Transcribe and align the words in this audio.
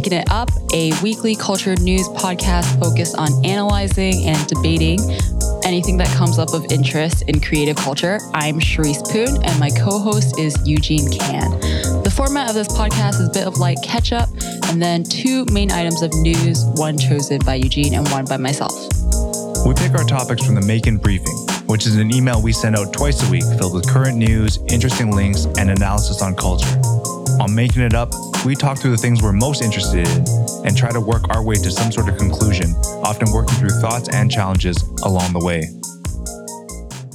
Making 0.00 0.20
It 0.20 0.30
Up, 0.30 0.48
a 0.72 0.98
weekly 1.02 1.36
culture 1.36 1.76
news 1.76 2.08
podcast 2.08 2.80
focused 2.80 3.18
on 3.18 3.44
analyzing 3.44 4.24
and 4.24 4.46
debating 4.46 4.98
anything 5.62 5.98
that 5.98 6.08
comes 6.16 6.38
up 6.38 6.54
of 6.54 6.64
interest 6.72 7.28
in 7.28 7.38
creative 7.38 7.76
culture. 7.76 8.18
I'm 8.32 8.58
Charisse 8.60 9.06
Poon, 9.12 9.44
and 9.44 9.60
my 9.60 9.68
co 9.68 9.98
host 9.98 10.38
is 10.38 10.56
Eugene 10.66 11.10
Kan. 11.10 11.50
The 12.02 12.10
format 12.10 12.48
of 12.48 12.54
this 12.54 12.68
podcast 12.68 13.20
is 13.20 13.28
a 13.28 13.30
bit 13.30 13.46
of 13.46 13.58
like 13.58 13.76
catch 13.82 14.10
up, 14.14 14.30
and 14.68 14.80
then 14.80 15.04
two 15.04 15.44
main 15.52 15.70
items 15.70 16.00
of 16.00 16.14
news 16.14 16.64
one 16.76 16.96
chosen 16.96 17.38
by 17.44 17.56
Eugene 17.56 17.92
and 17.92 18.08
one 18.08 18.24
by 18.24 18.38
myself. 18.38 18.72
We 19.66 19.74
pick 19.74 19.92
our 19.92 20.04
topics 20.04 20.42
from 20.46 20.54
the 20.54 20.62
Maekan 20.62 21.02
Briefing, 21.02 21.36
which 21.66 21.86
is 21.86 21.96
an 21.96 22.10
email 22.10 22.40
we 22.40 22.54
send 22.54 22.74
out 22.74 22.94
twice 22.94 23.22
a 23.22 23.30
week 23.30 23.44
filled 23.58 23.74
with 23.74 23.86
current 23.86 24.16
news, 24.16 24.60
interesting 24.68 25.10
links, 25.10 25.44
and 25.58 25.68
analysis 25.70 26.22
on 26.22 26.34
culture. 26.36 26.79
On 27.40 27.54
Making 27.54 27.80
It 27.82 27.94
Up, 27.94 28.12
we 28.44 28.54
talk 28.54 28.78
through 28.78 28.90
the 28.90 28.98
things 28.98 29.22
we're 29.22 29.32
most 29.32 29.62
interested 29.62 30.06
in 30.06 30.24
and 30.66 30.76
try 30.76 30.92
to 30.92 31.00
work 31.00 31.22
our 31.30 31.42
way 31.42 31.54
to 31.54 31.70
some 31.70 31.90
sort 31.90 32.10
of 32.10 32.18
conclusion, 32.18 32.70
often 33.02 33.32
working 33.32 33.56
through 33.56 33.70
thoughts 33.80 34.10
and 34.10 34.30
challenges 34.30 34.76
along 35.04 35.32
the 35.32 35.42
way. 35.42 35.62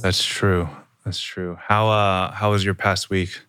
That's 0.02 0.24
true. 0.24 0.68
That's 1.04 1.20
true. 1.20 1.56
How 1.60 1.88
uh 1.88 2.32
how 2.32 2.50
was 2.50 2.64
your 2.64 2.74
past 2.74 3.08
week? 3.08 3.40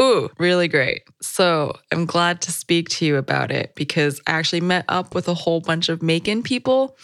Ooh, 0.00 0.30
really 0.38 0.66
great. 0.66 1.02
So 1.20 1.74
I'm 1.92 2.06
glad 2.06 2.40
to 2.42 2.52
speak 2.52 2.88
to 2.90 3.04
you 3.04 3.16
about 3.16 3.50
it 3.50 3.74
because 3.74 4.18
I 4.26 4.30
actually 4.30 4.62
met 4.62 4.86
up 4.88 5.14
with 5.14 5.28
a 5.28 5.34
whole 5.34 5.60
bunch 5.60 5.90
of 5.90 5.98
Maekan 5.98 6.42
people 6.42 6.96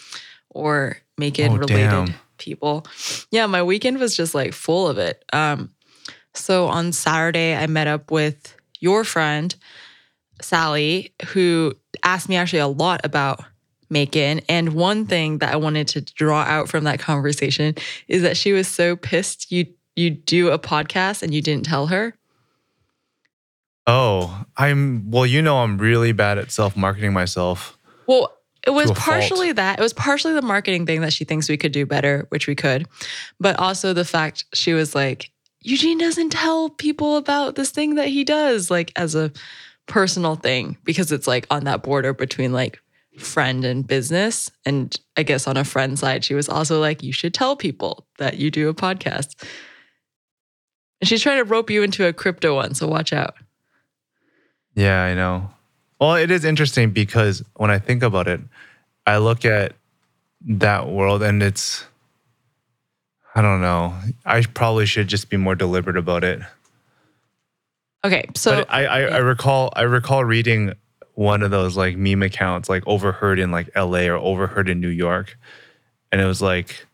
or 0.49 0.97
Maekan 1.21 1.51
Oh, 1.51 1.57
related 1.57 1.89
damn. 2.07 2.13
people. 2.39 2.87
Yeah, 3.29 3.45
my 3.45 3.61
weekend 3.61 3.99
was 3.99 4.17
just 4.17 4.33
like 4.33 4.53
full 4.53 4.87
of 4.87 4.97
it. 4.97 5.23
Um, 5.31 5.69
so 6.33 6.67
on 6.67 6.91
Saturday, 6.91 7.55
I 7.55 7.67
met 7.67 7.85
up 7.85 8.09
with 8.09 8.54
your 8.79 9.03
friend, 9.03 9.55
Sally, 10.41 11.13
who 11.27 11.73
asked 12.03 12.29
me 12.29 12.35
actually 12.35 12.59
a 12.59 12.67
lot 12.67 13.01
about 13.03 13.43
Maekan. 13.91 14.43
And 14.49 14.73
one 14.73 15.05
thing 15.05 15.39
that 15.39 15.53
I 15.53 15.55
wanted 15.55 15.87
to 15.89 16.01
draw 16.01 16.41
out 16.41 16.69
from 16.69 16.83
that 16.85 16.99
conversation 16.99 17.75
is 18.07 18.21
that 18.23 18.37
she 18.37 18.51
was 18.51 18.67
so 18.67 18.95
pissed 18.95 19.51
you 19.51 19.65
you 19.95 20.09
do 20.09 20.49
a 20.49 20.59
podcast 20.59 21.23
and 21.23 21.33
you 21.33 21.41
didn't 21.41 21.65
tell 21.65 21.87
her. 21.87 22.15
Oh, 23.87 24.43
I'm 24.57 25.09
well, 25.09 25.25
you 25.25 25.41
know 25.41 25.59
I'm 25.59 25.77
really 25.77 26.11
bad 26.11 26.37
at 26.37 26.51
self-marketing 26.51 27.13
myself. 27.13 27.77
Well, 28.07 28.35
it 28.65 28.71
was 28.71 28.89
a 28.89 28.95
fault. 28.95 29.05
partially 29.05 29.51
that. 29.51 29.79
It 29.79 29.81
was 29.81 29.93
partially 29.93 30.33
the 30.33 30.41
marketing 30.41 30.85
thing 30.85 31.01
that 31.01 31.13
she 31.13 31.23
thinks 31.23 31.47
we 31.47 31.57
could 31.57 31.71
do 31.71 31.85
better, 31.85 32.25
which 32.29 32.47
we 32.47 32.55
could, 32.55 32.87
but 33.39 33.57
also 33.59 33.93
the 33.93 34.03
fact 34.03 34.45
she 34.53 34.73
was 34.73 34.95
like, 34.95 35.31
Eugene 35.65 35.97
doesn't 35.97 36.29
tell 36.29 36.69
people 36.69 37.17
about 37.17 37.55
this 37.55 37.71
thing 37.71 37.95
that 37.95 38.07
he 38.07 38.23
does, 38.23 38.69
like 38.69 38.91
as 38.95 39.15
a 39.15 39.31
personal 39.87 40.35
thing, 40.35 40.77
because 40.83 41.11
it's 41.11 41.25
like 41.25 41.47
on 41.49 41.63
that 41.63 41.81
border 41.81 42.13
between 42.13 42.53
like 42.53 42.79
friend 43.17 43.65
and 43.65 43.87
business. 43.87 44.51
And 44.63 44.95
I 45.17 45.23
guess 45.23 45.47
on 45.47 45.57
a 45.57 45.63
friend 45.63 45.97
side, 45.97 46.23
she 46.23 46.35
was 46.35 46.47
also 46.47 46.79
like, 46.79 47.01
you 47.01 47.11
should 47.11 47.33
tell 47.33 47.55
people 47.55 48.05
that 48.19 48.37
you 48.37 48.51
do 48.51 48.69
a 48.69 48.75
podcast. 48.75 49.43
And 51.01 51.07
she's 51.07 51.23
trying 51.23 51.37
to 51.37 51.43
rope 51.43 51.71
you 51.71 51.81
into 51.81 52.05
a 52.05 52.13
crypto 52.13 52.53
one, 52.53 52.75
so 52.75 52.87
watch 52.87 53.11
out. 53.11 53.33
Yeah, 54.75 55.01
I 55.01 55.15
know. 55.15 55.49
Well, 55.99 56.13
it 56.13 56.29
is 56.29 56.45
interesting 56.45 56.91
because 56.91 57.43
when 57.55 57.71
I 57.71 57.79
think 57.79 58.03
about 58.03 58.27
it, 58.27 58.39
I 59.07 59.17
look 59.17 59.45
at 59.45 59.73
that 60.47 60.89
world 60.89 61.23
and 61.23 61.41
it's 61.41 61.85
I 63.35 63.41
don't 63.41 63.61
know. 63.61 63.93
I 64.25 64.41
probably 64.43 64.85
should 64.85 65.07
just 65.07 65.29
be 65.29 65.37
more 65.37 65.55
deliberate 65.55 65.97
about 65.97 66.23
it. 66.23 66.39
Okay, 68.05 68.25
so 68.35 68.57
but 68.57 68.71
I, 68.71 68.85
I, 68.85 68.99
I 69.01 69.17
recall 69.17 69.73
I 69.75 69.81
recall 69.81 70.23
reading 70.23 70.73
one 71.15 71.41
of 71.41 71.51
those 71.51 71.75
like 71.75 71.97
meme 71.97 72.23
accounts 72.23 72.69
like 72.69 72.83
overheard 72.87 73.39
in 73.39 73.51
like 73.51 73.69
LA 73.75 74.01
or 74.05 74.15
overheard 74.15 74.69
in 74.69 74.79
New 74.79 74.89
York. 74.89 75.37
And 76.11 76.21
it 76.21 76.25
was 76.25 76.41
like 76.41 76.85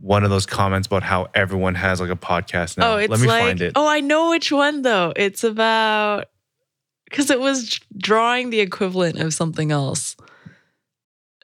one 0.00 0.24
of 0.24 0.30
those 0.30 0.46
comments 0.46 0.86
about 0.86 1.02
how 1.04 1.28
everyone 1.34 1.74
has 1.76 2.00
like 2.00 2.10
a 2.10 2.16
podcast 2.16 2.76
now. 2.76 2.94
Oh, 2.94 2.96
it's 2.96 3.10
Let 3.10 3.20
me 3.20 3.28
like, 3.28 3.42
find 3.42 3.62
it. 3.62 3.72
Oh, 3.76 3.86
I 3.86 4.00
know 4.00 4.30
which 4.30 4.50
one 4.50 4.82
though. 4.82 5.12
It's 5.16 5.44
about 5.44 6.26
because 7.08 7.30
it 7.30 7.40
was 7.40 7.78
drawing 7.96 8.50
the 8.50 8.60
equivalent 8.60 9.20
of 9.20 9.32
something 9.32 9.70
else. 9.70 10.16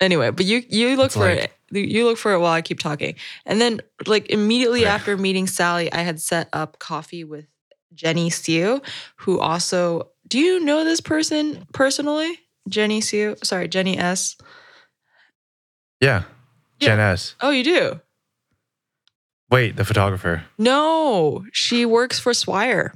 Anyway, 0.01 0.31
but 0.31 0.45
you 0.45 0.63
you 0.69 0.97
look 0.97 1.07
It's 1.07 1.15
for 1.15 1.21
like- 1.21 1.39
it. 1.39 1.53
You 1.71 2.05
look 2.07 2.19
for 2.19 2.33
it 2.33 2.39
while 2.39 2.53
I 2.53 2.63
keep 2.63 2.79
talking. 2.81 3.15
And 3.45 3.61
then 3.61 3.81
like 4.07 4.31
immediately 4.31 4.83
Okay. 4.83 4.91
after 4.91 5.17
meeting 5.17 5.47
Sally, 5.47 5.93
I 5.93 5.99
had 6.03 6.21
set 6.21 6.49
up 6.53 6.79
coffee 6.79 7.25
with 7.25 7.47
Jenny 7.95 8.31
Sue, 8.31 8.81
who 9.17 9.39
also 9.41 10.11
do 10.27 10.39
you 10.39 10.61
know 10.61 10.85
this 10.85 11.01
person 11.01 11.67
personally? 11.73 12.39
Jenny 12.69 13.01
Sue, 13.01 13.37
sorry, 13.43 13.67
Jenny 13.69 13.99
S. 13.99 14.37
Yeah. 16.01 16.25
Gen 16.81 17.01
S. 17.01 17.35
Oh, 17.41 17.51
you 17.51 17.65
do? 17.65 18.01
Wait, 19.51 19.77
the 19.77 19.85
photographer. 19.85 20.45
No, 20.59 21.45
she 21.53 21.87
works 21.87 22.19
for 22.19 22.35
Swire. 22.35 22.93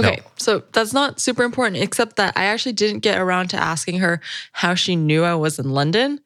No. 0.00 0.08
Okay, 0.08 0.22
so 0.36 0.62
that's 0.72 0.92
not 0.92 1.20
super 1.20 1.42
important, 1.42 1.82
except 1.82 2.16
that 2.16 2.32
I 2.36 2.44
actually 2.44 2.72
didn't 2.72 3.00
get 3.00 3.20
around 3.20 3.48
to 3.48 3.56
asking 3.56 3.98
her 3.98 4.20
how 4.52 4.74
she 4.74 4.94
knew 4.96 5.24
I 5.24 5.34
was 5.34 5.58
in 5.58 5.70
London, 5.70 6.20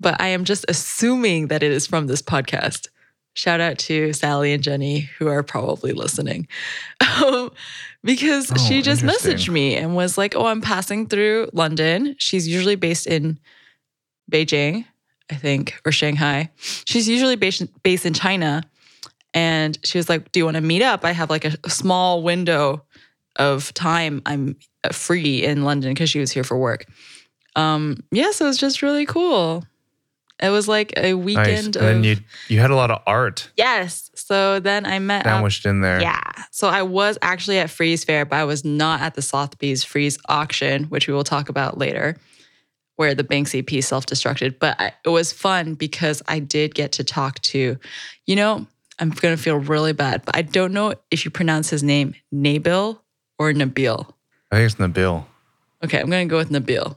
but 0.00 0.20
I 0.20 0.28
am 0.28 0.44
just 0.44 0.64
assuming 0.68 1.48
that 1.48 1.62
it 1.62 1.72
is 1.72 1.86
from 1.86 2.06
this 2.06 2.22
podcast. 2.22 2.88
Shout 3.34 3.60
out 3.60 3.78
to 3.80 4.12
Sally 4.14 4.52
and 4.54 4.62
Jenny, 4.62 5.00
who 5.18 5.28
are 5.28 5.42
probably 5.42 5.92
listening. 5.92 6.48
Um, 7.24 7.50
because 8.04 8.52
Oh, 8.52 8.56
she 8.56 8.82
just 8.82 9.02
messaged 9.02 9.48
me 9.48 9.74
and 9.74 9.96
was 9.96 10.18
like, 10.18 10.36
Oh, 10.36 10.44
I'm 10.46 10.60
passing 10.60 11.06
through 11.06 11.48
London. 11.54 12.14
She's 12.18 12.46
usually 12.46 12.76
based 12.76 13.06
in 13.06 13.38
Beijing, 14.30 14.84
I 15.30 15.34
think, 15.36 15.80
or 15.86 15.92
Shanghai. 15.92 16.50
She's 16.56 17.08
usually 17.08 17.36
based, 17.36 17.62
based 17.82 18.04
in 18.04 18.12
China. 18.12 18.62
And 19.32 19.78
she 19.82 19.96
was 19.98 20.10
like, 20.10 20.30
Do 20.32 20.40
you 20.40 20.44
want 20.44 20.56
to 20.56 20.60
meet 20.60 20.82
up? 20.82 21.06
I 21.06 21.12
have 21.12 21.30
like 21.30 21.46
a, 21.46 21.52
a 21.64 21.70
small 21.70 22.22
window 22.22 22.84
of 23.36 23.72
time 23.72 24.20
I'm 24.26 24.56
uh, 24.84 24.92
free 24.92 25.42
in 25.42 25.64
London 25.64 25.94
because 25.94 26.10
she 26.10 26.18
was 26.20 26.30
here 26.30 26.44
for 26.44 26.58
work. 26.58 26.84
Um, 27.54 28.02
yeah, 28.10 28.30
so 28.32 28.44
it 28.44 28.48
was 28.48 28.58
just 28.58 28.82
really 28.82 29.06
cool. 29.06 29.64
It 30.42 30.50
was 30.50 30.68
like 30.68 30.92
a 30.96 31.14
Nice. 31.14 31.24
weekend 31.24 31.76
And 31.76 31.86
then 31.86 32.04
you 32.04 32.16
you 32.48 32.60
had 32.60 32.70
a 32.70 32.74
lot 32.76 32.90
of 32.90 33.00
art 33.06 33.50
yes. 33.56 34.10
So 34.14 34.60
then 34.60 34.84
I 34.86 34.98
met 34.98 35.26
up 35.26 35.32
sandwiched 35.32 35.64
in 35.66 35.80
there. 35.80 36.00
yeah. 36.00 36.20
So 36.50 36.68
I 36.68 36.82
was 36.82 37.16
actually 37.22 37.58
at 37.58 37.70
Frieze 37.70 38.04
Fair, 38.04 38.24
but 38.24 38.36
I 38.36 38.44
was 38.44 38.64
not 38.64 39.00
at 39.00 39.14
the 39.14 39.22
Sotheby's 39.22 39.84
Frieze 39.84 40.18
auction, 40.28 40.84
which 40.84 41.06
we 41.08 41.14
will 41.14 41.24
talk 41.24 41.48
about 41.48 41.78
later, 41.78 42.16
where 42.96 43.14
the 43.14 43.24
Banksy 43.24 43.64
piece 43.66 43.86
self 43.88 44.04
destructed. 44.06 44.58
But 44.58 44.80
I, 44.80 44.92
it 45.04 45.08
was 45.10 45.32
fun 45.32 45.74
because 45.74 46.22
I 46.28 46.38
did 46.40 46.74
get 46.74 46.92
to 46.92 47.04
talk 47.04 47.40
to, 47.42 47.78
you 48.26 48.36
know, 48.36 48.66
I'm 48.98 49.10
going 49.10 49.36
to 49.36 49.42
feel 49.42 49.56
really 49.56 49.92
bad, 49.92 50.24
but 50.24 50.34
I 50.36 50.42
don't 50.42 50.72
know 50.72 50.94
if 51.10 51.24
you 51.24 51.30
pronounce 51.30 51.68
his 51.70 51.82
name 51.82 52.14
Nabil 52.34 52.98
or 53.38 53.52
Nabil. 53.52 54.06
I 54.50 54.56
think 54.56 54.66
it's 54.72 54.74
Nabil. 54.80 55.24
Okay, 55.84 56.00
I'm 56.00 56.08
gonna 56.08 56.24
go 56.26 56.38
with 56.38 56.48
Nabil. 56.50 56.96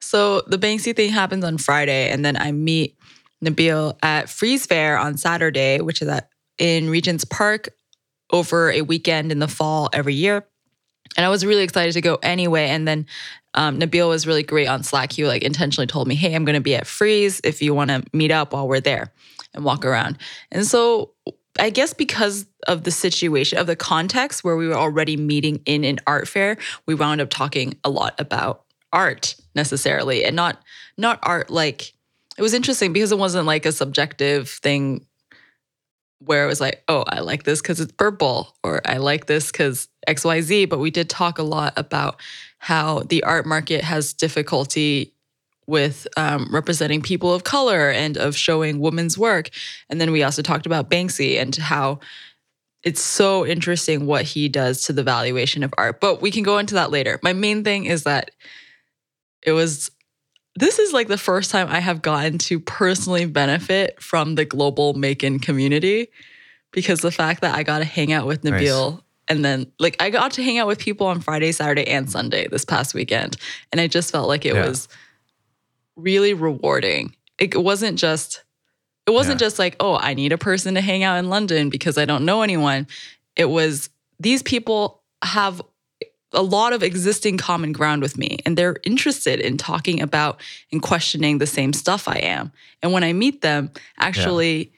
So 0.00 0.42
the 0.46 0.58
Banksy 0.58 0.94
thing 0.94 1.10
happens 1.10 1.44
on 1.44 1.58
Friday, 1.58 2.10
and 2.10 2.24
then 2.24 2.36
I 2.36 2.52
meet 2.52 2.96
Nabil 3.44 3.96
at 4.02 4.28
Frieze 4.28 4.66
Fair 4.66 4.98
on 4.98 5.16
Saturday, 5.16 5.80
which 5.80 6.02
is 6.02 6.08
at 6.08 6.30
in 6.58 6.90
Regent's 6.90 7.24
Park 7.24 7.68
over 8.30 8.70
a 8.70 8.82
weekend 8.82 9.32
in 9.32 9.38
the 9.38 9.48
fall 9.48 9.88
every 9.92 10.14
year. 10.14 10.46
And 11.16 11.26
I 11.26 11.28
was 11.28 11.44
really 11.44 11.62
excited 11.62 11.92
to 11.94 12.00
go 12.00 12.18
anyway. 12.22 12.68
And 12.68 12.86
then 12.86 13.06
um, 13.54 13.80
Nabil 13.80 14.08
was 14.08 14.26
really 14.26 14.42
great 14.42 14.68
on 14.68 14.82
Slack. 14.82 15.12
He 15.12 15.26
like 15.26 15.42
intentionally 15.42 15.86
told 15.86 16.06
me, 16.06 16.14
"Hey, 16.14 16.34
I'm 16.34 16.44
going 16.44 16.54
to 16.54 16.60
be 16.60 16.76
at 16.76 16.86
Frieze 16.86 17.40
if 17.42 17.62
you 17.62 17.74
want 17.74 17.90
to 17.90 18.04
meet 18.12 18.30
up 18.30 18.52
while 18.52 18.68
we're 18.68 18.80
there 18.80 19.12
and 19.54 19.64
walk 19.64 19.84
around." 19.84 20.18
And 20.52 20.64
so 20.66 21.12
I 21.58 21.70
guess 21.70 21.92
because 21.92 22.46
of 22.68 22.84
the 22.84 22.90
situation 22.90 23.58
of 23.58 23.66
the 23.66 23.74
context 23.74 24.44
where 24.44 24.56
we 24.56 24.68
were 24.68 24.76
already 24.76 25.16
meeting 25.16 25.60
in 25.66 25.82
an 25.84 25.98
art 26.06 26.28
fair, 26.28 26.58
we 26.86 26.94
wound 26.94 27.20
up 27.20 27.30
talking 27.30 27.76
a 27.82 27.90
lot 27.90 28.14
about 28.20 28.64
art 28.92 29.34
necessarily 29.54 30.24
and 30.24 30.36
not 30.36 30.62
not 30.96 31.18
art 31.22 31.50
like 31.50 31.92
it 32.38 32.42
was 32.42 32.54
interesting 32.54 32.92
because 32.92 33.12
it 33.12 33.18
wasn't 33.18 33.46
like 33.46 33.66
a 33.66 33.72
subjective 33.72 34.48
thing 34.48 35.06
where 36.20 36.44
it 36.44 36.48
was 36.48 36.60
like, 36.60 36.84
oh, 36.88 37.04
I 37.08 37.20
like 37.20 37.44
this 37.44 37.60
because 37.60 37.80
it's 37.80 37.92
purple, 37.92 38.54
or 38.62 38.80
I 38.84 38.98
like 38.98 39.26
this 39.26 39.50
because 39.50 39.88
XYZ. 40.06 40.68
But 40.68 40.78
we 40.78 40.90
did 40.90 41.08
talk 41.08 41.38
a 41.38 41.42
lot 41.42 41.72
about 41.76 42.20
how 42.58 43.00
the 43.00 43.24
art 43.24 43.46
market 43.46 43.82
has 43.82 44.12
difficulty 44.12 45.14
with 45.66 46.06
um, 46.16 46.48
representing 46.52 47.00
people 47.00 47.32
of 47.32 47.44
color 47.44 47.90
and 47.90 48.18
of 48.18 48.36
showing 48.36 48.80
women's 48.80 49.16
work. 49.16 49.50
And 49.88 50.00
then 50.00 50.10
we 50.10 50.22
also 50.22 50.42
talked 50.42 50.66
about 50.66 50.90
Banksy 50.90 51.40
and 51.40 51.54
how 51.54 52.00
it's 52.82 53.00
so 53.00 53.46
interesting 53.46 54.06
what 54.06 54.24
he 54.24 54.48
does 54.48 54.82
to 54.84 54.92
the 54.92 55.02
valuation 55.02 55.62
of 55.62 55.72
art. 55.78 56.00
But 56.00 56.20
we 56.20 56.30
can 56.30 56.42
go 56.42 56.58
into 56.58 56.74
that 56.74 56.90
later. 56.90 57.20
My 57.22 57.32
main 57.32 57.62
thing 57.64 57.84
is 57.84 58.04
that 58.04 58.30
it 59.42 59.52
was 59.52 59.90
this 60.56 60.78
is 60.78 60.92
like 60.92 61.08
the 61.08 61.16
first 61.18 61.50
time 61.50 61.68
I 61.68 61.78
have 61.80 62.02
gotten 62.02 62.36
to 62.38 62.58
personally 62.60 63.24
benefit 63.24 64.02
from 64.02 64.34
the 64.34 64.44
global 64.44 64.94
Maekan 64.94 65.40
community 65.40 66.08
because 66.72 67.00
the 67.00 67.12
fact 67.12 67.40
that 67.42 67.54
I 67.54 67.62
got 67.62 67.78
to 67.78 67.84
hang 67.84 68.12
out 68.12 68.26
with 68.26 68.42
Nice. 68.44 68.68
Nabil 68.68 69.00
And 69.28 69.44
then, 69.44 69.70
like, 69.78 69.96
I 70.00 70.10
got 70.10 70.32
to 70.32 70.42
hang 70.42 70.58
out 70.58 70.66
with 70.66 70.80
people 70.80 71.06
on 71.06 71.20
Friday, 71.20 71.52
Saturday, 71.52 71.86
and 71.86 72.10
Sunday 72.10 72.48
this 72.48 72.64
past 72.64 72.94
weekend. 72.94 73.36
And 73.70 73.80
I 73.80 73.86
just 73.86 74.10
felt 74.10 74.26
like 74.26 74.44
it 74.44 74.54
Yeah. 74.54 74.66
was 74.66 74.88
really 75.96 76.34
rewarding. 76.34 77.14
It 77.38 77.60
wasn't 77.62 77.96
just, 77.98 78.42
it 79.06 79.12
wasn't 79.12 79.40
Yeah. 79.40 79.46
just 79.46 79.58
like, 79.58 79.76
oh, 79.80 79.96
I 79.96 80.14
need 80.14 80.32
a 80.32 80.38
person 80.38 80.74
to 80.74 80.80
hang 80.80 81.04
out 81.04 81.18
in 81.18 81.28
London 81.28 81.70
because 81.70 81.96
I 81.96 82.04
don't 82.04 82.24
know 82.24 82.42
anyone. 82.42 82.86
It 83.36 83.46
was, 83.46 83.88
these 84.18 84.42
people 84.42 85.02
have 85.22 85.62
a 86.32 86.42
lot 86.42 86.72
of 86.72 86.82
existing 86.82 87.36
common 87.36 87.72
ground 87.72 88.02
with 88.02 88.16
me 88.16 88.38
and 88.46 88.56
they're 88.56 88.76
interested 88.84 89.40
in 89.40 89.56
talking 89.56 90.00
about 90.00 90.40
and 90.70 90.80
questioning 90.80 91.38
the 91.38 91.46
same 91.46 91.72
stuff 91.72 92.06
I 92.06 92.18
am. 92.18 92.52
And 92.82 92.92
when 92.92 93.02
I 93.02 93.12
meet 93.12 93.40
them, 93.40 93.70
actually, 93.98 94.72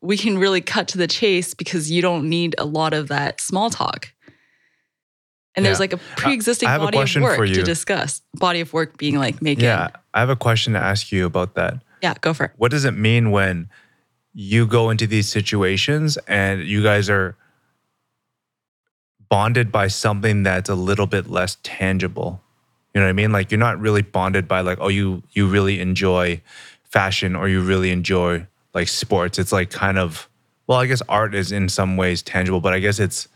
we 0.00 0.16
can 0.16 0.38
really 0.38 0.60
cut 0.60 0.88
to 0.88 0.98
the 0.98 1.06
chase 1.06 1.54
because 1.54 1.90
you 1.90 2.02
don't 2.02 2.28
need 2.28 2.54
a 2.58 2.64
lot 2.64 2.92
of 2.92 3.08
that 3.08 3.40
small 3.40 3.70
talk. 3.70 4.12
And 5.56 5.66
there's 5.66 5.80
like 5.80 5.92
a 5.92 5.98
pre-existing 6.16 6.68
I 6.68 6.76
a 6.76 6.78
body 6.78 6.98
of 6.98 7.22
work 7.22 7.38
to 7.38 7.62
discuss. 7.62 8.22
Body 8.34 8.60
of 8.60 8.72
work 8.72 8.96
being 8.96 9.18
like 9.18 9.42
making. 9.42 9.64
Yeah, 9.64 9.88
I 10.14 10.20
have 10.20 10.30
a 10.30 10.36
question 10.36 10.72
to 10.72 10.78
ask 10.78 11.12
you 11.12 11.26
about 11.26 11.54
that. 11.56 11.82
Yeah, 12.02 12.14
go 12.20 12.32
for 12.32 12.46
it. 12.46 12.52
What 12.56 12.70
does 12.70 12.84
it 12.84 12.92
mean 12.92 13.30
when 13.30 13.68
you 14.32 14.66
go 14.66 14.90
into 14.90 15.06
these 15.06 15.28
situations 15.28 16.16
and 16.28 16.62
you 16.62 16.82
guys 16.82 17.10
are 17.10 17.36
bonded 19.30 19.72
by 19.72 19.88
something 19.88 20.42
that's 20.42 20.68
a 20.68 20.74
little 20.74 21.06
bit 21.06 21.30
less 21.30 21.56
tangible? 21.62 22.42
You 22.92 23.00
know 23.00 23.06
what 23.06 23.10
I 23.10 23.14
mean? 23.14 23.32
Like 23.32 23.50
you're 23.50 23.58
not 23.58 23.80
really 23.80 24.02
bonded 24.02 24.46
by 24.46 24.60
like, 24.60 24.78
oh, 24.80 24.88
you 24.88 25.22
you 25.32 25.46
really 25.46 25.80
enjoy 25.80 26.42
fashion 26.82 27.34
or 27.36 27.48
you 27.48 27.62
really 27.62 27.90
enjoy 27.90 28.46
like 28.74 28.88
sports. 28.88 29.38
It's 29.38 29.52
like 29.52 29.70
kind 29.70 29.98
of 29.98 30.28
well, 30.66 30.78
I 30.78 30.86
guess 30.86 31.02
art 31.08 31.34
is 31.34 31.50
in 31.50 31.68
some 31.68 31.96
ways 31.96 32.22
tangible, 32.22 32.60
but 32.60 32.72
I 32.72 32.78
guess 32.78 32.98
it's 33.00 33.26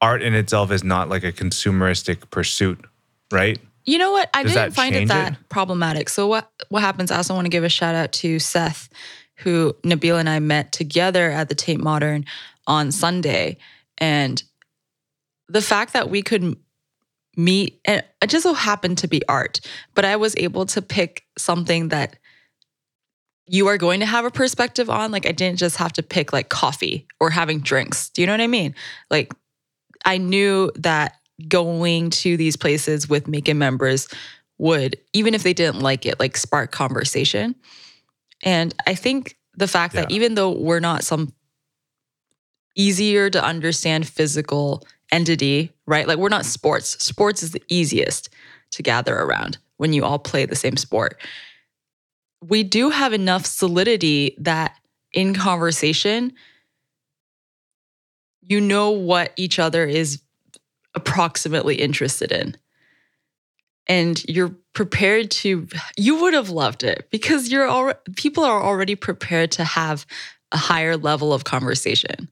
art 0.00 0.22
in 0.22 0.34
itself 0.34 0.70
is 0.70 0.84
not 0.84 1.08
like 1.08 1.24
a 1.24 1.32
consumeristic 1.32 2.30
pursuit, 2.30 2.84
right? 3.32 3.58
You 3.84 3.98
know 3.98 4.12
what? 4.12 4.28
I 4.34 4.42
Does 4.42 4.52
didn't 4.52 4.72
find 4.72 4.94
it 4.94 5.08
that 5.08 5.32
it? 5.34 5.38
problematic. 5.48 6.08
So 6.08 6.26
what 6.26 6.50
what 6.68 6.82
happens? 6.82 7.10
I 7.10 7.16
also 7.18 7.34
want 7.34 7.46
to 7.46 7.50
give 7.50 7.64
a 7.64 7.68
shout 7.68 7.94
out 7.94 8.12
to 8.14 8.38
Seth, 8.38 8.88
who 9.36 9.74
Nabil 9.84 10.18
and 10.18 10.28
I 10.28 10.40
met 10.40 10.72
together 10.72 11.30
at 11.30 11.48
the 11.48 11.54
Tate 11.54 11.80
Modern 11.80 12.24
on 12.66 12.90
Sunday, 12.90 13.58
and 13.98 14.42
the 15.48 15.62
fact 15.62 15.92
that 15.92 16.10
we 16.10 16.22
could 16.22 16.56
meet, 17.36 17.80
and 17.84 18.02
it 18.22 18.30
just 18.30 18.42
so 18.42 18.54
happened 18.54 18.98
to 18.98 19.08
be 19.08 19.22
art, 19.28 19.60
but 19.94 20.04
I 20.04 20.16
was 20.16 20.34
able 20.36 20.66
to 20.66 20.82
pick 20.82 21.24
something 21.38 21.88
that 21.88 22.16
you 23.48 23.68
are 23.68 23.78
going 23.78 24.00
to 24.00 24.06
have 24.06 24.24
a 24.24 24.30
perspective 24.30 24.90
on. 24.90 25.12
Like 25.12 25.26
I 25.26 25.32
didn't 25.32 25.58
just 25.58 25.76
have 25.76 25.92
to 25.94 26.02
pick 26.02 26.32
like 26.32 26.48
coffee 26.48 27.06
or 27.20 27.30
having 27.30 27.60
drinks. 27.60 28.08
Do 28.10 28.22
you 28.22 28.26
know 28.26 28.32
what 28.32 28.40
I 28.40 28.48
mean? 28.48 28.74
Like 29.10 29.32
I 30.04 30.18
knew 30.18 30.72
that 30.76 31.16
going 31.48 32.10
to 32.10 32.36
these 32.36 32.56
places 32.56 33.08
with 33.08 33.26
Maekan 33.26 33.56
members 33.56 34.08
would, 34.58 34.96
even 35.12 35.34
if 35.34 35.42
they 35.42 35.52
didn't 35.52 35.80
like 35.80 36.06
it, 36.06 36.18
like 36.18 36.36
spark 36.36 36.72
conversation. 36.72 37.54
And 38.42 38.74
I 38.86 38.94
think 38.94 39.36
the 39.54 39.68
fact 39.68 39.94
that 39.94 40.10
even 40.10 40.34
though 40.34 40.50
we're 40.50 40.80
not 40.80 41.04
some 41.04 41.32
easier 42.74 43.30
to 43.30 43.42
understand 43.42 44.06
physical 44.06 44.86
entity, 45.12 45.72
right? 45.86 46.06
Like 46.06 46.18
we're 46.18 46.28
not 46.28 46.44
sports. 46.44 47.02
Sports 47.02 47.42
is 47.42 47.52
the 47.52 47.62
easiest 47.68 48.28
to 48.72 48.82
gather 48.82 49.16
around 49.16 49.58
when 49.76 49.92
you 49.92 50.04
all 50.04 50.18
play 50.18 50.46
the 50.46 50.56
same 50.56 50.76
sport. 50.76 51.20
We 52.42 52.62
do 52.62 52.90
have 52.90 53.12
enough 53.12 53.46
solidity 53.46 54.36
that 54.38 54.76
in 55.12 55.34
conversation, 55.34 56.32
you 58.42 58.60
know 58.60 58.90
what 58.90 59.32
each 59.36 59.58
other 59.58 59.84
is 59.84 60.20
approximately 60.94 61.76
interested 61.76 62.32
in. 62.32 62.56
And 63.88 64.22
you're 64.28 64.54
prepared 64.72 65.30
to, 65.30 65.68
you 65.96 66.20
would 66.20 66.34
have 66.34 66.50
loved 66.50 66.82
it 66.82 67.08
because 67.10 67.50
you're 67.50 67.66
all, 67.66 67.92
people 68.16 68.44
are 68.44 68.62
already 68.62 68.96
prepared 68.96 69.52
to 69.52 69.64
have 69.64 70.06
a 70.52 70.56
higher 70.56 70.96
level 70.96 71.32
of 71.32 71.44
conversation. 71.44 72.28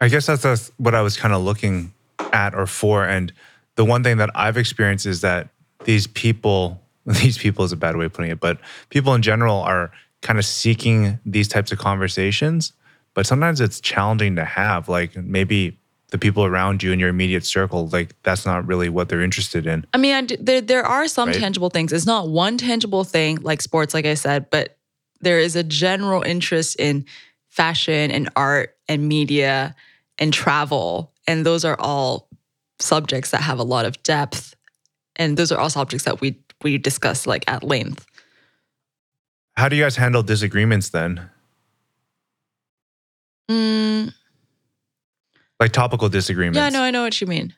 I 0.00 0.08
guess 0.08 0.26
that's, 0.26 0.42
that's 0.42 0.70
what 0.76 0.94
I 0.94 1.02
was 1.02 1.16
kind 1.16 1.32
of 1.34 1.42
looking 1.42 1.92
at 2.32 2.54
or 2.54 2.66
for. 2.66 3.04
And 3.06 3.32
the 3.76 3.84
one 3.84 4.02
thing 4.02 4.18
that 4.18 4.30
I've 4.34 4.56
experienced 4.56 5.06
is 5.06 5.20
that 5.22 5.48
these 5.84 6.06
people, 6.06 6.80
these 7.06 7.38
people 7.38 7.64
is 7.64 7.72
a 7.72 7.76
bad 7.76 7.96
way 7.96 8.04
of 8.06 8.12
putting 8.12 8.30
it, 8.30 8.40
but 8.40 8.58
people 8.90 9.14
in 9.14 9.22
general 9.22 9.56
are 9.60 9.90
kind 10.22 10.38
of 10.38 10.44
seeking 10.44 11.18
these 11.24 11.48
types 11.48 11.72
of 11.72 11.78
conversations. 11.78 12.72
But 13.14 13.26
sometimes 13.26 13.60
it's 13.60 13.80
challenging 13.80 14.36
to 14.36 14.44
have. 14.44 14.88
Like 14.88 15.16
maybe 15.16 15.78
the 16.10 16.18
people 16.18 16.44
around 16.44 16.82
you 16.82 16.92
in 16.92 17.00
your 17.00 17.08
immediate 17.08 17.44
circle, 17.46 17.88
like 17.88 18.14
that's 18.22 18.44
not 18.44 18.66
really 18.66 18.88
what 18.90 19.08
they're 19.08 19.22
interested 19.22 19.66
in. 19.66 19.86
I 19.94 19.98
mean, 19.98 20.14
I 20.14 20.20
d 20.22 20.36
there 20.38 20.60
there 20.60 20.84
are 20.84 21.08
some 21.08 21.30
Right. 21.30 21.38
tangible 21.38 21.70
things. 21.70 21.92
It's 21.92 22.06
not 22.06 22.28
one 22.28 22.58
tangible 22.58 23.04
thing 23.04 23.38
like 23.42 23.62
sports, 23.62 23.94
like 23.94 24.04
I 24.06 24.14
said, 24.14 24.50
but 24.50 24.76
there 25.20 25.38
is 25.38 25.56
a 25.56 25.62
general 25.62 26.22
interest 26.22 26.76
in 26.78 27.06
fashion 27.56 28.10
and 28.10 28.28
art 28.36 28.76
and 28.88 29.08
media 29.08 29.74
and 30.18 30.32
travel, 30.32 31.12
and 31.26 31.44
those 31.44 31.64
are 31.64 31.76
all 31.80 32.28
subjects 32.78 33.30
that 33.30 33.40
have 33.40 33.58
a 33.58 33.62
lot 33.64 33.86
of 33.86 34.00
depth, 34.02 34.54
and 35.16 35.36
those 35.36 35.50
are 35.50 35.58
all 35.58 35.70
subjects 35.70 36.04
that 36.04 36.20
we 36.20 36.38
we 36.62 36.78
discuss 36.78 37.26
like 37.26 37.44
at 37.48 37.62
length. 37.64 38.06
How 39.56 39.68
do 39.68 39.76
you 39.76 39.82
guys 39.84 39.96
handle 39.96 40.22
disagreements 40.22 40.90
then? 40.90 41.30
Mm, 43.50 44.12
Like 45.60 45.72
topical 45.72 46.08
disagreements? 46.08 46.58
yeah, 46.58 46.68
no, 46.68 46.82
I 46.82 46.90
know 46.90 47.02
what 47.02 47.20
you 47.20 47.26
mean. 47.26 47.54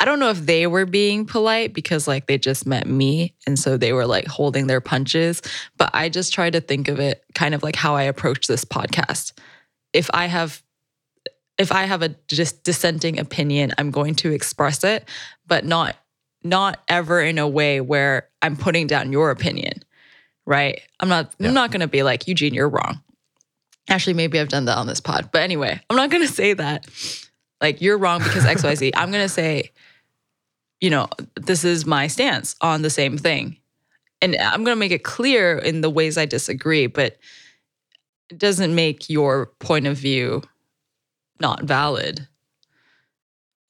I 0.00 0.06
don't 0.06 0.18
know 0.18 0.30
if 0.30 0.46
they 0.46 0.66
were 0.66 0.86
being 0.86 1.26
polite 1.26 1.74
because 1.74 2.08
like 2.08 2.26
they 2.26 2.38
just 2.38 2.66
met 2.66 2.86
me 2.86 3.34
and 3.46 3.58
so 3.58 3.76
they 3.76 3.92
were 3.92 4.06
like 4.06 4.26
holding 4.26 4.66
their 4.66 4.80
punches, 4.80 5.42
but 5.76 5.90
I 5.92 6.08
just 6.08 6.32
try 6.32 6.48
to 6.48 6.60
think 6.60 6.88
of 6.88 6.98
it 6.98 7.22
kind 7.34 7.54
of 7.54 7.62
like 7.62 7.76
how 7.76 7.94
I 7.94 8.04
approach 8.04 8.46
this 8.46 8.64
podcast. 8.64 9.32
If 9.92 10.10
I 10.14 10.26
have 10.26 10.62
if 11.58 11.70
I 11.70 11.82
have 11.82 12.00
a 12.00 12.16
just 12.26 12.64
dissenting 12.64 13.18
opinion, 13.18 13.74
I'm 13.76 13.90
going 13.90 14.14
to 14.16 14.32
express 14.32 14.82
it, 14.84 15.06
but 15.46 15.66
not 15.66 15.96
not 16.42 16.80
ever 16.88 17.20
in 17.20 17.38
a 17.38 17.46
way 17.46 17.82
where 17.82 18.30
I'm 18.40 18.56
putting 18.56 18.86
down 18.86 19.12
your 19.12 19.30
opinion. 19.30 19.82
Right? 20.46 20.80
I'm 20.98 21.10
not 21.10 21.34
Yeah. 21.38 21.48
I'm 21.48 21.54
not 21.54 21.70
going 21.70 21.82
to 21.82 21.88
be 21.88 22.02
like 22.02 22.26
Eugene, 22.26 22.54
you're 22.54 22.70
wrong. 22.70 23.02
Actually, 23.90 24.14
maybe 24.14 24.40
I've 24.40 24.48
done 24.48 24.64
that 24.64 24.78
on 24.78 24.86
this 24.86 25.00
pod. 25.00 25.28
But 25.30 25.42
anyway, 25.42 25.78
I'm 25.90 25.96
not 25.96 26.08
going 26.10 26.26
to 26.26 26.32
say 26.32 26.54
that. 26.54 26.86
Like, 27.60 27.82
you're 27.82 27.98
wrong 27.98 28.22
because 28.22 28.44
XYZ. 28.44 28.92
I'm 28.94 29.10
going 29.10 29.24
to 29.24 29.28
say, 29.28 29.72
you 30.80 30.90
know, 30.90 31.08
this 31.36 31.64
is 31.64 31.86
my 31.86 32.06
stance 32.06 32.56
on 32.60 32.82
the 32.82 32.90
same 32.90 33.18
thing. 33.18 33.56
And 34.22 34.36
I'm 34.36 34.64
going 34.64 34.74
to 34.76 34.80
make 34.80 34.92
it 34.92 35.02
clear 35.04 35.56
in 35.58 35.80
the 35.80 35.90
ways 35.90 36.18
I 36.18 36.26
disagree, 36.26 36.86
but 36.86 37.18
it 38.30 38.38
doesn't 38.38 38.74
make 38.74 39.08
your 39.08 39.46
point 39.58 39.86
of 39.86 39.96
view 39.96 40.42
not 41.40 41.62
valid. 41.64 42.26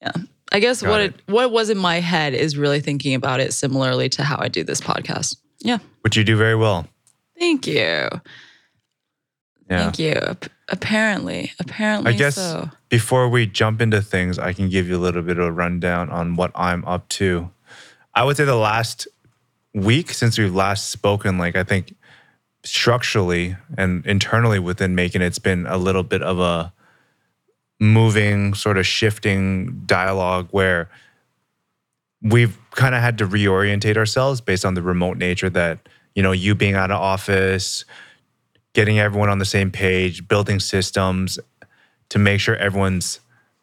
Yeah. 0.01 0.11
I 0.51 0.59
guess 0.59 0.81
Got 0.81 0.89
what 0.89 1.01
it. 1.01 1.15
it. 1.15 1.31
what 1.31 1.51
was 1.51 1.69
in 1.69 1.77
my 1.77 2.01
head 2.01 2.33
is 2.33 2.57
really 2.57 2.81
thinking 2.81 3.13
about 3.13 3.39
it 3.39 3.53
similarly 3.53 4.09
to 4.09 4.23
how 4.23 4.37
I 4.39 4.49
do 4.49 4.63
this 4.63 4.81
podcast. 4.81 5.37
Yeah. 5.59 5.77
Which 6.01 6.17
you 6.17 6.23
do 6.25 6.35
very 6.35 6.55
well. 6.55 6.87
Thank 7.39 7.65
you. 7.67 8.09
Yeah. 9.71 9.83
Thank 9.85 9.99
you. 9.99 10.11
Ap- 10.11 10.45
Apparently, 10.69 11.51
apparently 11.59 12.13
I 12.13 12.15
guess 12.17 12.35
so. 12.35 12.69
before 12.87 13.27
we 13.27 13.45
jump 13.45 13.81
into 13.81 14.01
things, 14.01 14.39
I 14.39 14.53
can 14.53 14.69
give 14.69 14.87
you 14.87 14.95
a 14.95 14.99
little 15.03 15.21
bit 15.21 15.37
of 15.37 15.45
a 15.45 15.51
rundown 15.51 16.09
on 16.09 16.35
what 16.35 16.51
I'm 16.55 16.85
up 16.85 17.09
to. 17.09 17.49
I 18.15 18.23
would 18.23 18.37
say 18.37 18.45
the 18.45 18.55
last 18.55 19.05
week 19.73 20.11
since 20.13 20.37
we've 20.37 20.53
last 20.55 20.89
spoken, 20.89 21.37
like 21.37 21.55
I 21.57 21.63
think 21.65 21.93
structurally 22.63 23.57
and 23.77 24.05
internally 24.05 24.59
within 24.59 24.95
making 24.95 25.21
it's 25.21 25.39
been 25.39 25.65
a 25.65 25.77
little 25.77 26.03
bit 26.03 26.21
of 26.21 26.39
a 26.39 26.71
moving, 27.79 28.53
sort 28.53 28.77
of 28.77 28.85
shifting 28.85 29.81
dialogue 29.85 30.47
where 30.51 30.89
we've 32.21 32.57
kind 32.71 32.93
of 32.95 33.01
had 33.01 33.17
to 33.17 33.27
reorientate 33.27 33.97
ourselves 33.97 34.39
based 34.41 34.63
on 34.63 34.73
the 34.75 34.81
remote 34.81 35.17
nature 35.17 35.49
that, 35.49 35.79
you 36.15 36.21
know, 36.23 36.31
you 36.31 36.53
being 36.55 36.75
out 36.75 36.91
of 36.91 37.01
office, 37.01 37.83
getting 38.73 38.99
everyone 38.99 39.29
on 39.29 39.39
the 39.39 39.45
same 39.45 39.71
page, 39.71 40.27
building 40.27 40.59
systems 40.59 41.39
to 42.09 42.19
make 42.19 42.39
sure 42.39 42.55
everyone's 42.55 43.19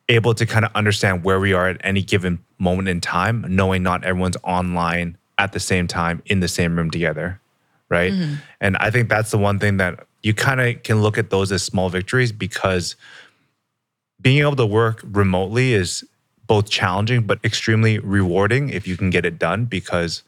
able 0.08 0.34
to 0.34 0.46
kind 0.46 0.64
of 0.64 0.70
understand 0.74 1.24
where 1.24 1.38
we 1.38 1.52
are 1.52 1.68
at 1.68 1.80
any 1.84 2.02
given 2.02 2.38
moment 2.58 2.88
in 2.88 3.00
time, 3.00 3.44
knowing 3.48 3.82
not 3.82 4.04
everyone's 4.04 4.36
online 4.42 5.16
at 5.38 5.52
the 5.52 5.60
same 5.60 5.86
time 5.86 6.22
in 6.26 6.40
the 6.40 6.48
same 6.48 6.76
room 6.76 6.90
together. 6.90 7.40
Right. 7.88 8.12
Mm-hmm. 8.12 8.34
And 8.60 8.76
I 8.78 8.90
think 8.90 9.08
that's 9.08 9.30
the 9.30 9.38
one 9.38 9.58
thing 9.58 9.78
that 9.78 10.06
you 10.22 10.34
kind 10.34 10.60
of 10.60 10.82
can 10.82 11.00
look 11.00 11.16
at 11.16 11.30
those 11.30 11.52
as 11.52 11.62
small 11.62 11.88
victories 11.88 12.32
because 12.32 12.96
being 14.20 14.40
able 14.40 14.56
to 14.56 14.66
work 14.66 15.00
remotely 15.04 15.72
is 15.72 16.04
both 16.46 16.68
challenging 16.68 17.22
but 17.22 17.38
extremely 17.44 17.98
rewarding 17.98 18.70
if 18.70 18.86
you 18.86 18.96
can 18.96 19.10
get 19.10 19.24
it 19.24 19.38
done 19.38 19.64
because 19.64 20.22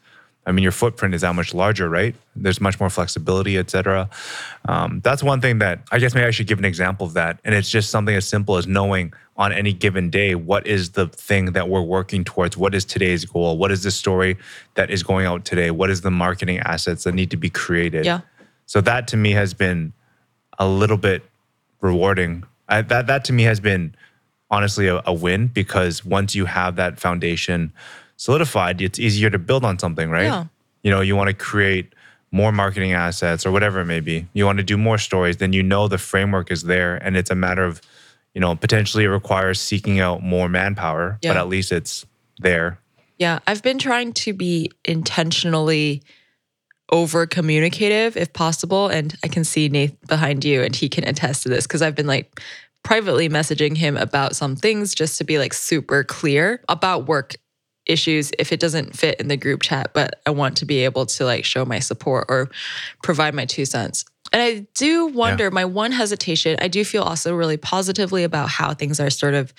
I 0.45 0.51
mean, 0.51 0.63
your 0.63 0.71
footprint 0.71 1.13
is 1.13 1.21
that 1.21 1.35
much 1.35 1.53
larger, 1.53 1.87
right? 1.87 2.15
There's 2.35 2.59
much 2.59 2.79
more 2.79 2.89
flexibility, 2.89 3.57
et 3.57 3.69
cetera. 3.69 4.09
Um, 4.67 4.99
that's 5.03 5.21
one 5.21 5.39
thing 5.39 5.59
that 5.59 5.81
I 5.91 5.99
guess 5.99 6.15
maybe 6.15 6.25
I 6.25 6.31
should 6.31 6.47
give 6.47 6.57
an 6.57 6.65
example 6.65 7.05
of 7.05 7.13
that. 7.13 7.39
And 7.43 7.53
it's 7.53 7.69
just 7.69 7.91
something 7.91 8.15
as 8.15 8.27
simple 8.27 8.57
as 8.57 8.65
knowing 8.65 9.13
on 9.37 9.51
any 9.51 9.71
given 9.71 10.09
day 10.09 10.33
what 10.33 10.65
is 10.65 10.91
the 10.91 11.07
thing 11.07 11.53
that 11.53 11.69
we're 11.69 11.81
working 11.81 12.23
towards? 12.23 12.57
What 12.57 12.73
is 12.73 12.85
today's 12.85 13.23
goal? 13.23 13.57
What 13.57 13.71
is 13.71 13.83
the 13.83 13.91
story 13.91 14.37
that 14.73 14.89
is 14.89 15.03
going 15.03 15.27
out 15.27 15.45
today? 15.45 15.69
What 15.69 15.91
is 15.91 16.01
the 16.01 16.11
marketing 16.11 16.59
assets 16.59 17.03
that 17.03 17.13
need 17.13 17.29
to 17.31 17.37
be 17.37 17.49
created? 17.49 18.05
Yeah. 18.05 18.21
So 18.65 18.81
that 18.81 19.07
to 19.09 19.17
me 19.17 19.31
has 19.31 19.53
been 19.53 19.93
a 20.57 20.67
little 20.67 20.97
bit 20.97 21.23
rewarding. 21.81 22.43
I, 22.67 22.81
that 22.81 23.07
that 23.07 23.25
to 23.25 23.33
me 23.33 23.43
has 23.43 23.59
been 23.59 23.95
honestly 24.49 24.87
a, 24.87 25.01
a 25.05 25.13
win 25.13 25.47
because 25.47 26.03
once 26.03 26.35
you 26.35 26.45
have 26.45 26.75
that 26.77 26.99
foundation 26.99 27.73
solidified, 28.21 28.79
it's 28.83 28.99
easier 28.99 29.31
to 29.31 29.39
build 29.39 29.65
on 29.65 29.79
something, 29.79 30.11
right? 30.11 30.25
Yeah. 30.25 30.45
You 30.83 30.91
know, 30.91 31.01
you 31.01 31.15
want 31.15 31.29
to 31.29 31.33
create 31.33 31.93
more 32.31 32.51
marketing 32.51 32.93
assets 32.93 33.47
or 33.47 33.51
whatever 33.51 33.79
it 33.79 33.85
may 33.85 33.99
be. 33.99 34.27
You 34.33 34.45
want 34.45 34.57
to 34.59 34.63
do 34.63 34.77
more 34.77 34.99
stories, 34.99 35.37
then 35.37 35.53
you 35.53 35.63
know 35.63 35.87
the 35.87 35.97
framework 35.97 36.51
is 36.51 36.61
there 36.61 36.97
and 36.97 37.17
it's 37.17 37.31
a 37.31 37.35
matter 37.35 37.63
of, 37.63 37.81
you 38.35 38.39
know, 38.39 38.55
potentially 38.55 39.05
it 39.05 39.07
requires 39.07 39.59
seeking 39.59 39.99
out 39.99 40.21
more 40.21 40.47
manpower, 40.47 41.17
but 41.23 41.35
at 41.35 41.47
least 41.47 41.71
it's 41.71 42.05
there. 42.39 42.77
Yeah, 43.17 43.39
I've 43.47 43.63
been 43.63 43.79
trying 43.79 44.13
to 44.13 44.33
be 44.33 44.69
intentionally 44.85 46.03
over 46.91 47.25
communicative 47.25 48.15
if 48.17 48.33
possible. 48.33 48.87
And 48.87 49.15
I 49.23 49.29
can 49.29 49.43
see 49.43 49.67
Nate 49.67 49.99
behind 50.05 50.45
you, 50.45 50.61
and 50.61 50.75
he 50.75 50.89
can 50.89 51.07
attest 51.07 51.41
to 51.43 51.49
this 51.49 51.65
because 51.65 51.81
I've 51.81 51.95
been 51.95 52.07
like 52.07 52.39
privately 52.83 53.29
messaging 53.29 53.77
him 53.77 53.97
about 53.97 54.35
some 54.35 54.55
things 54.55 54.93
just 54.93 55.17
to 55.17 55.23
be 55.23 55.39
like 55.39 55.53
super 55.53 56.03
clear 56.03 56.63
about 56.69 57.07
work 57.07 57.35
issues 57.85 58.31
if 58.37 58.51
it 58.51 58.59
doesn't 58.59 58.95
fit 58.95 59.19
in 59.19 59.27
the 59.27 59.37
group 59.37 59.61
chat, 59.61 59.91
but 59.93 60.21
I 60.25 60.31
want 60.31 60.57
to 60.57 60.65
be 60.65 60.83
able 60.85 61.05
to 61.07 61.25
like 61.25 61.45
show 61.45 61.65
my 61.65 61.79
support 61.79 62.25
or 62.29 62.49
provide 63.03 63.33
my 63.33 63.45
two 63.45 63.65
cents. 63.65 64.05
And 64.33 64.41
I 64.41 64.67
do 64.75 65.07
wonder, 65.07 65.51
my 65.51 65.65
one 65.65 65.91
hesitation, 65.91 66.57
I 66.61 66.67
do 66.67 66.85
feel 66.85 67.03
also 67.03 67.35
really 67.35 67.57
positively 67.57 68.23
about 68.23 68.49
how 68.49 68.73
things 68.73 68.99
are 68.99 69.09
sort 69.09 69.33
of 69.33 69.53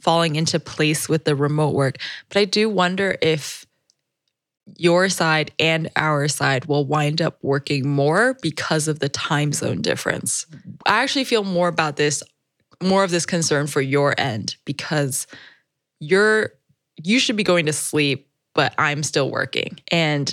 falling 0.00 0.36
into 0.36 0.60
place 0.60 1.08
with 1.08 1.24
the 1.24 1.34
remote 1.34 1.74
work. 1.74 1.96
But 2.28 2.40
I 2.40 2.44
do 2.44 2.68
wonder 2.68 3.16
if 3.22 3.64
your 4.76 5.08
side 5.08 5.52
and 5.58 5.90
our 5.96 6.28
side 6.28 6.66
will 6.66 6.84
wind 6.84 7.22
up 7.22 7.38
working 7.42 7.88
more 7.88 8.36
because 8.42 8.86
of 8.86 8.98
the 8.98 9.08
time 9.08 9.52
zone 9.52 9.80
difference. 9.80 10.46
I 10.86 11.02
actually 11.02 11.24
feel 11.24 11.44
more 11.44 11.68
about 11.68 11.96
this, 11.96 12.22
more 12.82 13.04
of 13.04 13.10
this 13.10 13.26
concern 13.26 13.66
for 13.66 13.80
your 13.80 14.14
end 14.18 14.56
because 14.64 15.26
you're 16.00 16.52
you 16.96 17.18
should 17.18 17.36
be 17.36 17.44
going 17.44 17.66
to 17.66 17.72
sleep, 17.72 18.28
but 18.54 18.74
I'm 18.78 19.02
still 19.02 19.30
working. 19.30 19.78
And 19.90 20.32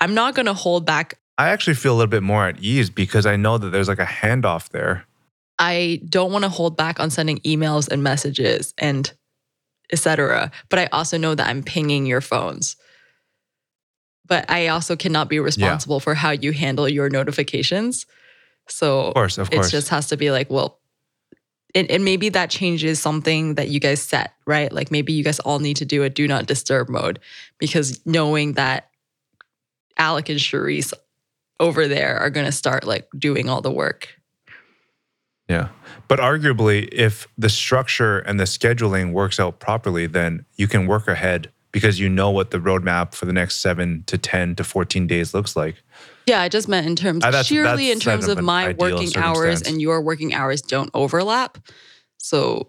I'm 0.00 0.14
not 0.14 0.34
going 0.34 0.46
to 0.46 0.54
hold 0.54 0.86
back. 0.86 1.18
I 1.36 1.48
actually 1.50 1.74
feel 1.74 1.94
a 1.94 1.96
little 1.96 2.10
bit 2.10 2.22
more 2.22 2.46
at 2.46 2.58
ease 2.60 2.90
because 2.90 3.26
I 3.26 3.36
know 3.36 3.58
that 3.58 3.70
there's 3.70 3.88
like 3.88 3.98
a 3.98 4.04
handoff 4.04 4.70
there. 4.70 5.04
I 5.58 6.00
don't 6.08 6.32
want 6.32 6.44
to 6.44 6.48
hold 6.48 6.76
back 6.76 7.00
on 7.00 7.10
sending 7.10 7.38
emails 7.38 7.88
and 7.90 8.02
messages 8.02 8.74
and 8.78 9.12
etc. 9.92 10.50
But 10.68 10.78
I 10.78 10.86
also 10.86 11.18
know 11.18 11.34
that 11.34 11.48
I'm 11.48 11.62
pinging 11.62 12.06
your 12.06 12.20
phones. 12.20 12.76
But 14.26 14.50
I 14.50 14.68
also 14.68 14.94
cannot 14.94 15.28
be 15.28 15.40
responsible 15.40 16.00
for 16.00 16.14
how 16.14 16.30
you 16.30 16.52
handle 16.52 16.88
your 16.88 17.08
notifications. 17.08 18.04
So 18.68 19.06
Of 19.06 19.14
course, 19.14 19.38
of 19.38 19.50
course. 19.50 19.68
it 19.68 19.70
just 19.70 19.88
has 19.88 20.08
to 20.08 20.16
be 20.16 20.30
like, 20.30 20.50
well, 20.50 20.77
and, 21.74 21.90
and 21.90 22.04
maybe 22.04 22.28
that 22.30 22.50
changes 22.50 23.00
something 23.00 23.54
that 23.54 23.68
you 23.68 23.80
guys 23.80 24.00
set, 24.00 24.34
right? 24.46 24.72
Like 24.72 24.90
maybe 24.90 25.12
you 25.12 25.22
guys 25.22 25.38
all 25.40 25.58
need 25.58 25.76
to 25.76 25.84
do 25.84 26.02
a 26.02 26.10
do 26.10 26.26
not 26.26 26.46
disturb 26.46 26.88
mode 26.88 27.18
because 27.58 28.04
knowing 28.06 28.54
that 28.54 28.90
Alec 29.98 30.28
and 30.28 30.38
Charisse 30.38 30.92
over 31.60 31.88
there 31.88 32.18
are 32.18 32.30
going 32.30 32.46
to 32.46 32.52
start 32.52 32.86
like 32.86 33.08
doing 33.18 33.48
all 33.48 33.60
the 33.60 33.70
work. 33.70 34.08
Yeah. 35.48 35.68
But 36.08 36.20
arguably, 36.20 36.88
if 36.92 37.26
the 37.36 37.48
structure 37.48 38.18
and 38.20 38.38
the 38.38 38.44
scheduling 38.44 39.12
works 39.12 39.40
out 39.40 39.60
properly, 39.60 40.06
then 40.06 40.44
you 40.56 40.68
can 40.68 40.86
work 40.86 41.08
ahead 41.08 41.50
because 41.72 42.00
you 42.00 42.08
know 42.08 42.30
what 42.30 42.50
the 42.50 42.58
roadmap 42.58 43.14
for 43.14 43.26
the 43.26 43.32
next 43.32 43.56
seven 43.56 44.04
to 44.06 44.16
10 44.16 44.56
to 44.56 44.64
14 44.64 45.06
days 45.06 45.34
looks 45.34 45.56
like. 45.56 45.82
Yeah, 46.28 46.40
I 46.42 46.48
just 46.48 46.68
meant 46.68 46.86
in 46.86 46.94
terms 46.96 47.24
Uh, 47.24 47.30
that's- 47.30 47.46
sheerly 47.46 47.90
in 47.90 48.00
terms 48.00 48.28
of 48.28 48.38
of 48.38 48.44
my 48.44 48.74
working 48.78 49.16
hours 49.16 49.62
and 49.62 49.80
your 49.80 50.00
working 50.00 50.34
hours 50.34 50.60
don't 50.62 50.90
overlap. 50.94 51.58
So 52.18 52.68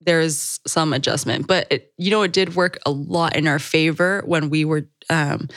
there's 0.00 0.60
some 0.66 0.92
adjustment, 0.92 1.46
but 1.46 1.66
it, 1.70 1.92
you 1.98 2.10
know, 2.10 2.22
it 2.22 2.32
did 2.32 2.54
work 2.54 2.78
a 2.86 2.90
lot 2.90 3.36
in 3.36 3.46
our 3.46 3.58
favor 3.58 4.22
when 4.24 4.48
we 4.48 4.64
were 4.64 4.86
um, 5.10 5.48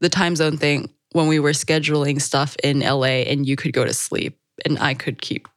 the 0.00 0.08
time 0.08 0.36
zone 0.36 0.56
thing 0.58 0.92
when 1.12 1.26
we 1.26 1.38
were 1.38 1.50
scheduling 1.52 2.20
stuff 2.20 2.56
in 2.62 2.80
LA 2.80 3.24
and 3.26 3.46
you 3.46 3.56
could 3.56 3.72
go 3.72 3.84
to 3.84 3.92
sleep 3.94 4.38
and 4.64 4.78
I 4.78 4.94
could 4.94 5.20
keep 5.20 5.48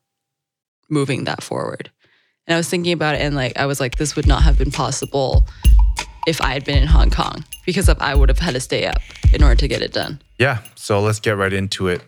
moving 0.89 1.25
that 1.25 1.44
forward. 1.44 1.91
And 2.48 2.55
I 2.55 2.58
was 2.58 2.70
thinking 2.70 2.94
about 2.94 3.15
it 3.15 3.22
and 3.22 3.36
like 3.36 3.58
I 3.58 3.65
was 3.65 3.79
like, 3.79 3.98
this 3.98 4.15
would 4.15 4.27
not 4.27 4.44
have 4.44 4.58
been 4.58 4.72
possible 4.72 5.48
if 6.25 6.41
I 6.41 6.53
had 6.53 6.63
been 6.65 6.77
in 6.77 6.88
Hong 6.88 7.10
Kong 7.10 7.46
because 7.65 7.89
I 7.89 8.15
would 8.15 8.29
have 8.29 8.39
had 8.39 8.53
to 8.53 8.60
stay 8.60 8.86
up 8.86 9.00
in 9.34 9.44
order 9.44 9.55
to 9.55 9.67
get 9.67 9.82
it 9.82 9.94
done. 9.94 10.22
Yeah. 10.38 10.60
So 10.75 11.01
let's 11.01 11.20
get 11.20 11.38
right 11.38 11.53
into 11.53 11.88
it. 11.88 12.01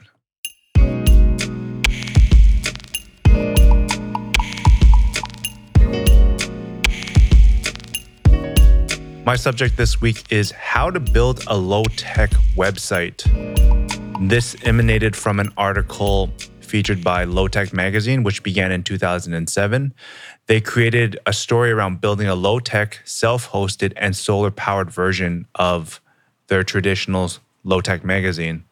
My 9.25 9.36
subject 9.36 9.75
this 9.75 10.00
week 10.00 10.31
is 10.31 10.51
how 10.51 10.89
to 10.89 11.01
build 11.01 11.43
a 11.47 11.57
low 11.57 11.83
tech 11.83 12.31
website. 12.55 13.25
This 14.29 14.55
emanated 14.63 15.17
from 15.17 15.41
an 15.41 15.51
article 15.57 16.31
featured 16.67 17.03
by 17.03 17.24
Low 17.24 17.47
Tech 17.47 17.74
Magazine, 17.74 18.24
which 18.24 18.43
began 18.43 18.71
in 18.71 18.83
2007. 18.83 19.93
They 20.47 20.62
created 20.62 21.17
a 21.25 21.33
story 21.33 21.71
around 21.71 22.01
building 22.01 22.27
a 22.27 22.36
low 22.36 22.59
tech, 22.59 23.01
self 23.05 23.50
hosted, 23.50 23.93
and 23.97 24.15
solar 24.15 24.51
powered 24.51 24.91
version 24.91 25.47
of 25.55 26.01
their 26.47 26.63
traditional 26.63 27.31
low 27.63 27.81
tech 27.81 28.03
magazine. 28.03 28.63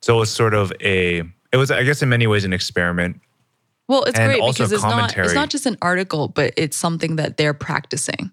So 0.00 0.16
it 0.16 0.20
was 0.20 0.30
sort 0.30 0.54
of 0.54 0.72
a, 0.80 1.22
it 1.52 1.56
was, 1.56 1.70
I 1.70 1.82
guess, 1.82 2.02
in 2.02 2.08
many 2.08 2.26
ways, 2.26 2.44
an 2.44 2.52
experiment. 2.52 3.20
Well, 3.88 4.02
it's 4.04 4.18
And 4.18 4.32
great 4.32 4.46
because 4.46 4.72
it's 4.72 4.82
not 4.82 5.16
it's 5.16 5.34
not 5.34 5.48
just 5.48 5.66
an 5.66 5.78
article, 5.80 6.28
but 6.28 6.52
it's 6.56 6.76
something 6.76 7.16
that 7.16 7.36
they're 7.36 7.54
practicing. 7.54 8.32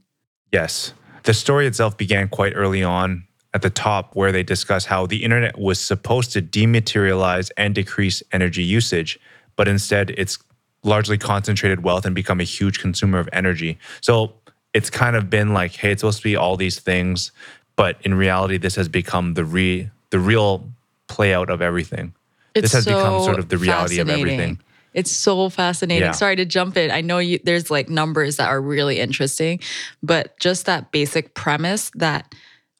Yes. 0.52 0.94
The 1.24 1.34
story 1.34 1.68
itself 1.68 1.96
began 1.96 2.28
quite 2.28 2.54
early 2.56 2.84
on 2.84 3.26
at 3.54 3.62
the 3.62 3.70
top, 3.70 4.16
where 4.16 4.32
they 4.32 4.44
discuss 4.44 4.86
how 4.86 5.06
the 5.06 5.24
internet 5.24 5.58
was 5.60 5.80
supposed 5.80 6.32
to 6.34 6.42
dematerialize 6.42 7.52
and 7.58 7.76
decrease 7.76 8.24
energy 8.32 8.64
usage, 8.64 9.20
but 9.56 9.68
instead 9.68 10.12
it's 10.18 10.40
largely 10.84 11.18
concentrated 11.18 11.84
wealth 11.84 12.06
and 12.06 12.16
become 12.16 12.40
a 12.40 12.44
huge 12.44 12.80
consumer 12.80 13.20
of 13.20 13.30
energy. 13.32 13.78
So 14.02 14.34
it's 14.74 14.90
kind 14.90 15.16
of 15.16 15.30
been 15.30 15.54
like, 15.54 15.74
hey, 15.74 15.92
it's 15.92 16.02
supposed 16.02 16.18
to 16.18 16.24
be 16.24 16.36
all 16.36 16.58
these 16.58 16.80
things, 16.80 17.32
but 17.76 17.98
in 18.02 18.16
reality, 18.16 18.58
this 18.58 18.76
has 18.76 18.90
become 18.90 19.36
the 19.36 19.46
re 19.46 19.90
the 20.10 20.20
real 20.20 20.70
play 21.08 21.34
out 21.34 21.50
of 21.50 21.62
everything. 21.62 22.14
It's 22.54 22.72
this 22.72 22.74
has 22.74 22.86
become 22.86 23.24
sort 23.24 23.40
of 23.40 23.50
the 23.50 23.58
reality 23.58 24.00
of 24.00 24.10
everything. 24.10 24.60
It's 24.94 25.12
so 25.12 25.50
fascinating. 25.50 26.04
Yeah. 26.04 26.12
Sorry 26.12 26.36
to 26.36 26.46
jump 26.46 26.78
in. 26.78 26.92
I 26.92 27.02
know 27.02 27.18
you, 27.18 27.40
there's 27.44 27.72
like 27.72 27.90
numbers 27.90 28.38
that 28.38 28.48
are 28.50 28.62
really 28.62 29.00
interesting, 29.00 29.60
but 30.04 30.38
just 30.40 30.68
that 30.68 30.92
basic 30.92 31.34
premise 31.34 31.92
that 31.96 32.34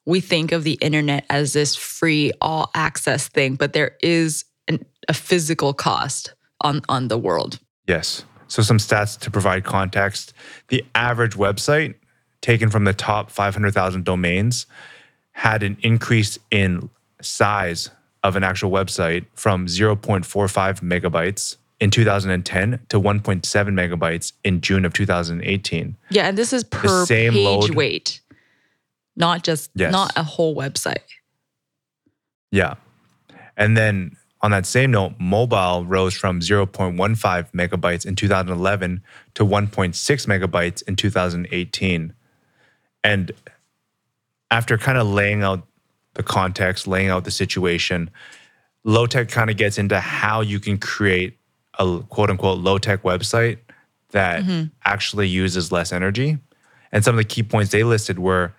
we 0.06 0.20
think 0.20 0.52
of 0.52 0.64
the 0.64 0.74
internet 0.74 1.24
as 1.30 1.52
this 1.52 1.74
free 1.74 2.32
all 2.40 2.70
access 2.74 3.28
thing, 3.28 3.54
but 3.54 3.72
there 3.72 3.96
is 4.00 4.44
an, 4.68 4.84
a 5.08 5.14
physical 5.14 5.72
cost 5.72 6.34
on 6.60 6.82
on 6.88 7.08
the 7.08 7.18
world. 7.18 7.58
Yes. 7.86 8.24
So, 8.48 8.62
some 8.62 8.78
stats 8.78 9.18
to 9.20 9.30
provide 9.30 9.64
context. 9.64 10.32
The 10.68 10.84
average 10.94 11.34
website 11.34 11.94
taken 12.40 12.68
from 12.68 12.84
the 12.84 12.92
top 12.92 13.30
500,000 13.30 14.04
domains 14.04 14.66
had 15.32 15.62
an 15.62 15.78
increase 15.82 16.38
in 16.50 16.90
size 17.22 17.90
of 18.22 18.36
an 18.36 18.44
actual 18.44 18.70
website 18.70 19.24
from 19.34 19.66
0.45 19.66 20.80
megabytes 20.80 21.56
in 21.80 21.90
2010 21.90 22.80
to 22.88 23.00
1.7 23.00 23.42
megabytes 23.42 24.32
in 24.44 24.60
June 24.60 24.84
of 24.84 24.92
2018. 24.92 25.96
Yeah, 26.10 26.28
and 26.28 26.38
this 26.38 26.52
is 26.52 26.64
per 26.64 27.04
same 27.06 27.32
page 27.32 27.44
load- 27.44 27.74
weight, 27.74 28.20
not 29.16 29.44
just 29.44 29.70
Yes. 29.74 29.92
not 29.92 30.12
a 30.16 30.22
whole 30.22 30.54
website. 30.54 31.02
Yeah. 32.50 32.74
And 33.56 33.76
then 33.76 34.16
on 34.40 34.50
that 34.50 34.66
same 34.66 34.90
note, 34.90 35.14
mobile 35.18 35.84
rose 35.86 36.14
from 36.14 36.40
0.15 36.40 37.50
megabytes 37.52 38.04
in 38.04 38.14
2011 38.14 39.02
to 39.34 39.44
1.6 39.44 40.26
megabytes 40.26 40.82
in 40.86 40.96
2018. 40.96 42.12
And 43.02 43.32
after 44.50 44.76
kind 44.76 44.98
of 44.98 45.06
laying 45.06 45.42
out 45.42 45.66
the 46.14 46.22
context, 46.22 46.86
laying 46.86 47.08
out 47.08 47.24
the 47.24 47.30
situation, 47.30 48.10
low 48.84 49.06
tech 49.06 49.28
kind 49.28 49.50
of 49.50 49.56
gets 49.56 49.78
into 49.78 49.98
how 49.98 50.40
you 50.42 50.60
can 50.60 50.78
create 50.78 51.38
a 51.78 52.00
quote 52.08 52.30
unquote 52.30 52.58
low 52.58 52.78
tech 52.78 53.02
website 53.02 53.58
that 54.10 54.44
mm-hmm. 54.44 54.66
actually 54.84 55.26
uses 55.26 55.72
less 55.72 55.92
energy. 55.92 56.38
And 56.92 57.02
some 57.02 57.14
of 57.14 57.18
the 57.18 57.24
key 57.24 57.42
points 57.42 57.72
they 57.72 57.82
listed 57.82 58.18
were 58.18 58.54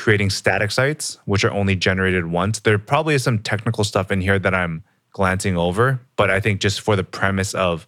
creating 0.00 0.30
static 0.30 0.70
sites, 0.70 1.18
which 1.26 1.44
are 1.44 1.52
only 1.52 1.76
generated 1.76 2.26
once. 2.26 2.60
There 2.60 2.78
probably 2.78 3.14
is 3.14 3.22
some 3.22 3.38
technical 3.38 3.84
stuff 3.84 4.10
in 4.10 4.22
here 4.22 4.38
that 4.38 4.54
I'm 4.54 4.82
glancing 5.12 5.58
over, 5.58 6.00
but 6.16 6.30
I 6.30 6.40
think 6.40 6.60
just 6.60 6.80
for 6.80 6.96
the 6.96 7.04
premise 7.04 7.52
of 7.54 7.86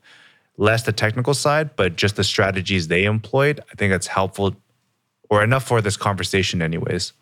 less 0.58 0.82
the 0.82 0.92
technical 0.92 1.32
side, 1.32 1.74
but 1.74 1.96
just 1.96 2.16
the 2.16 2.24
strategies 2.24 2.88
they 2.88 3.04
employed, 3.04 3.60
I 3.70 3.74
think 3.76 3.92
that's 3.92 4.08
helpful 4.08 4.54
or 5.30 5.42
enough 5.42 5.64
for 5.66 5.80
this 5.80 5.96
conversation, 5.96 6.60
anyways. 6.60 7.14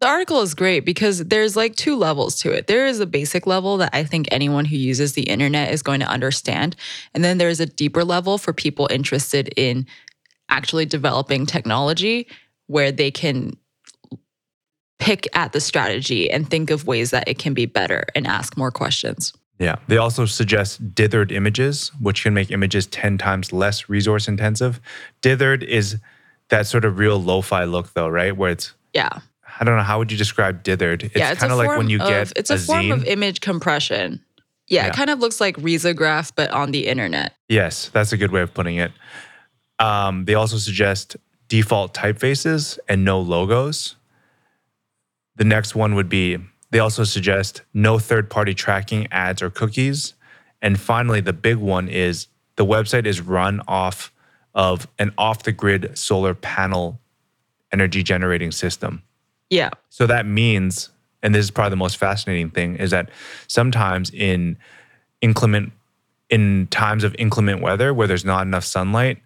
The 0.00 0.08
article 0.08 0.42
is 0.42 0.54
great 0.54 0.80
because 0.80 1.24
there's 1.26 1.54
like 1.54 1.76
two 1.76 1.94
levels 1.94 2.40
to 2.40 2.50
it. 2.50 2.66
There 2.66 2.86
is 2.86 2.98
a 2.98 3.06
basic 3.06 3.46
level 3.46 3.76
that 3.76 3.90
I 3.92 4.02
think 4.02 4.26
anyone 4.32 4.64
who 4.64 4.76
uses 4.76 5.12
the 5.12 5.22
internet 5.22 5.72
is 5.72 5.82
going 5.82 6.00
to 6.00 6.08
understand. 6.08 6.74
And 7.14 7.22
then 7.22 7.38
there's 7.38 7.60
a 7.60 7.66
deeper 7.66 8.02
level 8.02 8.36
for 8.36 8.52
people 8.52 8.88
interested 8.90 9.54
in 9.56 9.86
actually 10.48 10.86
developing 10.86 11.46
technology 11.46 12.26
where 12.66 12.90
they 12.90 13.12
can 13.12 13.56
pick 15.04 15.28
at 15.34 15.52
the 15.52 15.60
strategy 15.60 16.30
and 16.30 16.48
think 16.48 16.70
of 16.70 16.86
ways 16.86 17.10
that 17.10 17.28
it 17.28 17.38
can 17.38 17.52
be 17.54 17.66
better 17.66 18.04
and 18.14 18.26
ask 18.26 18.56
more 18.56 18.70
questions. 18.70 19.32
Yeah. 19.58 19.76
They 19.86 19.98
also 19.98 20.24
suggest 20.26 20.94
dithered 20.94 21.30
images, 21.30 21.92
which 22.00 22.22
can 22.22 22.32
make 22.34 22.50
images 22.50 22.86
10 22.86 23.18
times 23.18 23.52
less 23.52 23.88
resource 23.88 24.26
intensive. 24.28 24.80
Dithered 25.22 25.62
is 25.62 25.98
that 26.48 26.66
sort 26.66 26.84
of 26.84 26.98
real 26.98 27.22
lo 27.22 27.42
fi 27.42 27.64
look, 27.64 27.92
though, 27.94 28.08
right? 28.08 28.36
Where 28.36 28.50
it's, 28.50 28.72
Yeah. 28.94 29.10
I 29.60 29.64
don't 29.64 29.76
know, 29.76 29.82
how 29.82 29.98
would 29.98 30.10
you 30.10 30.18
describe 30.18 30.64
dithered? 30.64 31.04
It's 31.04 31.14
yeah, 31.16 31.30
it's 31.32 31.40
kind 31.40 31.52
a 31.52 31.54
of 31.54 31.58
like 31.58 31.76
when 31.78 31.88
you 31.90 32.00
of- 32.00 32.08
get 32.08 32.32
it's 32.34 32.50
a, 32.50 32.58
form 32.58 32.86
zine. 32.86 32.92
of 32.94 33.04
image 33.04 33.40
compression. 33.40 34.20
Yeah, 34.68 34.84
Yeah. 34.84 34.88
it 34.88 34.94
kind 34.96 35.10
of 35.10 35.18
looks 35.20 35.38
like 35.40 35.56
risograph, 35.58 36.32
but 36.34 36.50
on 36.50 36.72
the 36.72 36.86
internet. 36.88 37.34
Yes, 37.48 37.90
that's 37.92 38.12
a 38.12 38.16
good 38.16 38.32
way 38.32 38.40
of 38.40 38.52
putting 38.54 38.76
it. 38.76 38.90
Um, 39.78 40.24
they 40.24 40.34
also 40.34 40.56
suggest 40.56 41.16
default 41.48 41.92
typefaces 41.94 42.78
and 42.88 43.04
no 43.04 43.20
logos. 43.20 43.96
The 45.36 45.44
next 45.44 45.74
one 45.74 45.94
would 45.94 46.08
be 46.08 46.38
they 46.70 46.78
also 46.80 47.04
suggest 47.04 47.62
no 47.72 47.98
third 47.98 48.28
party 48.30 48.54
tracking 48.54 49.06
ads 49.12 49.42
or 49.42 49.50
cookies. 49.50 50.14
And 50.60 50.78
finally, 50.78 51.20
the 51.20 51.32
big 51.32 51.56
one 51.56 51.88
is 51.88 52.26
the 52.56 52.64
website 52.64 53.06
is 53.06 53.20
run 53.20 53.60
off 53.68 54.12
of 54.54 54.88
an 54.98 55.12
off 55.18 55.42
the 55.42 55.52
grid 55.52 55.96
solar 55.96 56.34
panel 56.34 57.00
energy 57.72 58.02
generating 58.02 58.52
system. 58.52 59.02
Yeah. 59.50 59.70
So 59.88 60.06
that 60.06 60.26
means, 60.26 60.90
and 61.22 61.34
this 61.34 61.44
is 61.44 61.50
probably 61.50 61.70
the 61.70 61.76
most 61.76 61.96
fascinating 61.96 62.50
thing, 62.50 62.76
is 62.76 62.90
that 62.92 63.10
sometimes 63.46 64.10
in 64.10 64.56
inclement, 65.20 65.72
in 66.30 66.66
times 66.68 67.04
of 67.04 67.14
inclement 67.18 67.60
weather 67.60 67.92
where 67.92 68.06
there's 68.06 68.24
not 68.24 68.42
enough 68.42 68.64
sunlight, 68.64 69.18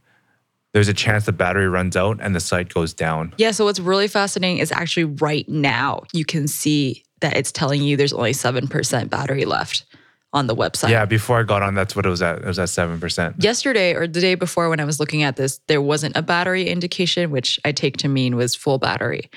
there's 0.75 0.89
a 0.89 0.95
chance 0.95 1.27
the 1.27 1.33
battery 1.33 1.69
runs 1.69 1.97
out 1.97 2.19
and 2.21 2.35
the 2.37 2.41
site 2.41 2.73
goes 2.73 2.93
down. 2.93 3.33
Yeah. 3.39 3.51
So 3.53 3.65
what's 3.65 3.81
really 3.81 4.09
fascinating 4.09 4.59
is 4.59 4.71
actually 4.73 5.05
right 5.05 5.49
now 5.49 6.03
you 6.13 6.25
can 6.25 6.47
see 6.47 7.05
that 7.21 7.37
it's 7.37 7.51
telling 7.51 7.83
you 7.83 7.97
there's 7.97 8.13
only 8.13 8.33
7% 8.33 9.11
battery 9.11 9.45
left 9.45 9.85
on 10.33 10.47
the 10.47 10.55
website. 10.55 10.91
Yeah, 10.91 11.07
before 11.07 11.41
I 11.41 11.43
got 11.43 11.63
on, 11.63 11.75
that's 11.75 11.97
what 11.97 12.05
it 12.05 12.11
was 12.11 12.21
at. 12.21 12.39
It 12.41 12.45
was 12.45 12.59
at 12.59 12.69
seven 12.69 13.01
percent. 13.01 13.37
Yesterday 13.43 13.95
or 13.95 14.07
the 14.07 14.21
day 14.21 14.35
before 14.35 14.69
when 14.69 14.79
I 14.79 14.85
was 14.85 15.01
looking 15.01 15.23
at 15.23 15.37
this, 15.37 15.59
there 15.69 15.81
wasn't 15.81 16.17
a 16.19 16.23
battery 16.23 16.69
indication, 16.69 17.31
which 17.31 17.59
I 17.65 17.73
take 17.73 17.97
to 17.99 18.09
mean 18.09 18.37
was 18.37 18.55
full 18.55 18.77
battery. 18.79 19.31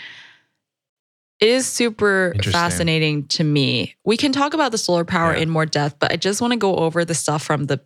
It 1.40 1.48
is 1.50 1.66
super 1.66 2.36
fascinating 2.44 3.26
to 3.30 3.44
me. 3.44 3.96
We 4.06 4.16
can 4.18 4.32
talk 4.32 4.54
about 4.54 4.72
the 4.74 4.78
solar 4.78 5.06
power 5.06 5.34
Yeah. 5.34 5.42
in 5.44 5.50
more 5.50 5.66
depth, 5.66 5.96
but 5.98 6.12
I 6.12 6.18
just 6.18 6.40
want 6.42 6.52
to 6.52 6.58
go 6.58 6.76
over 6.76 7.04
the 7.04 7.16
stuff 7.16 7.42
from 7.42 7.66
the 7.66 7.80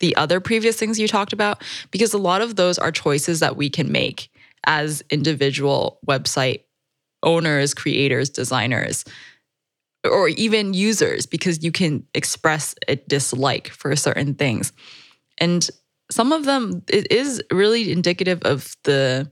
the 0.00 0.14
other 0.16 0.40
previous 0.40 0.76
things 0.76 0.98
you 0.98 1.08
talked 1.08 1.32
about 1.32 1.62
because 1.90 2.12
a 2.12 2.18
lot 2.18 2.42
of 2.42 2.56
those 2.56 2.78
are 2.78 2.92
choices 2.92 3.40
that 3.40 3.56
we 3.56 3.70
can 3.70 3.90
make 3.90 4.30
as 4.64 5.02
individual 5.10 5.98
website 6.06 6.62
owners, 7.22 7.74
creators, 7.74 8.30
designers, 8.30 9.04
or 10.04 10.28
even 10.28 10.74
users 10.74 11.26
because 11.26 11.64
you 11.64 11.72
can 11.72 12.06
express 12.14 12.74
a 12.88 12.96
dislike 12.96 13.68
for 13.68 13.94
certain 13.96 14.34
things. 14.34 14.72
And 15.38 15.68
some 16.10 16.32
of 16.32 16.44
them 16.44 16.82
it 16.88 17.10
is 17.10 17.42
really 17.50 17.90
indicative 17.90 18.42
of 18.42 18.76
the 18.84 19.30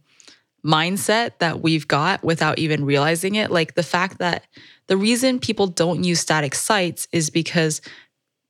mindset 0.65 1.39
that 1.39 1.61
we've 1.61 1.87
got 1.87 2.25
without 2.25 2.59
even 2.59 2.85
realizing 2.85 3.35
it. 3.35 3.51
Like 3.51 3.75
the 3.75 3.83
fact 3.83 4.19
that 4.19 4.45
the 4.87 4.97
reason 4.97 5.39
people 5.39 5.67
don't 5.67 6.05
use 6.05 6.21
static 6.21 6.55
sites 6.55 7.07
is 7.13 7.31
because 7.31 7.81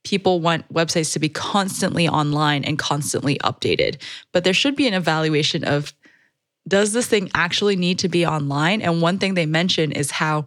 people 0.05 0.41
want 0.41 0.73
websites 0.73 1.13
to 1.15 1.19
be 1.19 1.29
constantly 1.29 2.09
online 2.09 2.63
and 2.65 2.79
constantly 2.79 3.39
updated. 3.39 4.01
But 4.33 4.45
there 4.45 4.55
should 4.55 4.77
be 4.77 4.87
an 4.87 4.95
evaluation 4.95 5.65
of 5.65 5.93
does 6.67 6.93
this 6.93 7.07
thing 7.07 7.31
actually 7.35 7.77
need 7.77 7.99
to 8.01 8.09
be 8.09 8.25
online? 8.25 8.81
And 8.81 9.03
one 9.03 9.19
thing 9.19 9.35
they 9.35 9.47
mention 9.47 9.93
is 9.93 10.13
how 10.13 10.47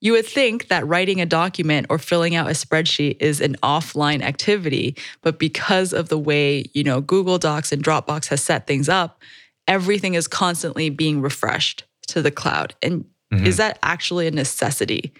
you 0.00 0.12
would 0.12 0.26
think 0.26 0.68
that 0.68 0.86
writing 0.86 1.20
a 1.20 1.26
document 1.26 1.86
or 1.90 1.98
filling 1.98 2.34
out 2.34 2.46
a 2.46 2.52
spreadsheet 2.52 3.16
is 3.20 3.40
an 3.40 3.56
offline 3.62 4.22
activity, 4.22 4.96
but 5.22 5.38
because 5.38 5.92
of 5.92 6.08
the 6.08 6.18
way, 6.18 6.64
you 6.72 6.84
know, 6.84 7.00
Google 7.00 7.38
Docs 7.38 7.72
and 7.72 7.82
Dropbox 7.82 8.28
has 8.28 8.42
set 8.42 8.66
things 8.66 8.88
up, 8.88 9.20
everything 9.66 10.14
is 10.14 10.28
constantly 10.28 10.88
being 10.88 11.20
refreshed 11.20 11.84
to 12.08 12.22
the 12.22 12.30
cloud. 12.30 12.74
And 12.82 13.04
mm-hmm. 13.32 13.46
is 13.46 13.56
that 13.56 13.78
actually 13.82 14.28
a 14.28 14.30
necessity? 14.30 15.12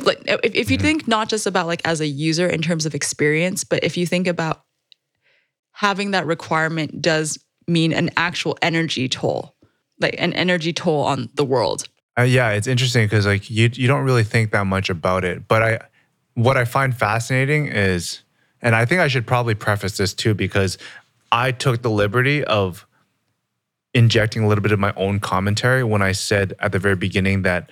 Like 0.00 0.22
if, 0.26 0.54
if 0.54 0.70
you 0.70 0.78
think 0.78 1.06
not 1.06 1.28
just 1.28 1.46
about 1.46 1.66
like 1.66 1.82
as 1.86 2.00
a 2.00 2.06
user 2.06 2.46
in 2.46 2.62
terms 2.62 2.86
of 2.86 2.94
experience, 2.94 3.64
but 3.64 3.84
if 3.84 3.96
you 3.96 4.06
think 4.06 4.26
about 4.26 4.64
having 5.72 6.12
that 6.12 6.26
requirement 6.26 7.02
does 7.02 7.38
mean 7.66 7.92
an 7.92 8.10
actual 8.16 8.56
energy 8.62 9.08
toll, 9.08 9.54
like 10.00 10.14
an 10.18 10.32
energy 10.32 10.72
toll 10.72 11.04
on 11.04 11.28
the 11.34 11.44
world. 11.44 11.88
Uh, 12.18 12.22
yeah, 12.22 12.50
it's 12.50 12.66
interesting 12.66 13.04
because 13.04 13.26
like 13.26 13.50
you 13.50 13.70
you 13.72 13.86
don't 13.86 14.04
really 14.04 14.24
think 14.24 14.50
that 14.52 14.66
much 14.66 14.90
about 14.90 15.24
it, 15.24 15.46
but 15.48 15.62
I 15.62 15.78
what 16.34 16.56
I 16.56 16.64
find 16.64 16.96
fascinating 16.96 17.66
is, 17.66 18.22
and 18.60 18.74
I 18.74 18.84
think 18.84 19.00
I 19.00 19.08
should 19.08 19.26
probably 19.26 19.54
preface 19.54 19.96
this 19.96 20.14
too 20.14 20.34
because 20.34 20.78
I 21.30 21.52
took 21.52 21.82
the 21.82 21.90
liberty 21.90 22.44
of 22.44 22.86
injecting 23.94 24.44
a 24.44 24.48
little 24.48 24.62
bit 24.62 24.72
of 24.72 24.78
my 24.78 24.92
own 24.96 25.20
commentary 25.20 25.84
when 25.84 26.02
I 26.02 26.12
said 26.12 26.54
at 26.60 26.72
the 26.72 26.78
very 26.78 26.96
beginning 26.96 27.42
that 27.42 27.70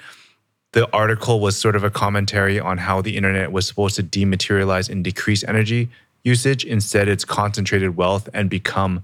the 0.73 0.91
article 0.93 1.41
was 1.41 1.57
sort 1.57 1.75
of 1.75 1.83
a 1.83 1.91
commentary 1.91 2.61
on 2.61 2.79
how 2.79 3.01
the 3.01 3.17
internet 3.17 3.51
was 3.51 3.67
supposed 3.67 3.97
to 3.97 4.03
dematerialize 4.03 4.89
and 4.89 5.03
decrease 5.03 5.43
energy 5.45 5.91
usage. 6.23 6.65
Instead, 6.65 7.09
it's 7.09 7.25
concentrated 7.25 7.97
wealth 7.97 8.29
and 8.33 8.49
become 8.49 9.03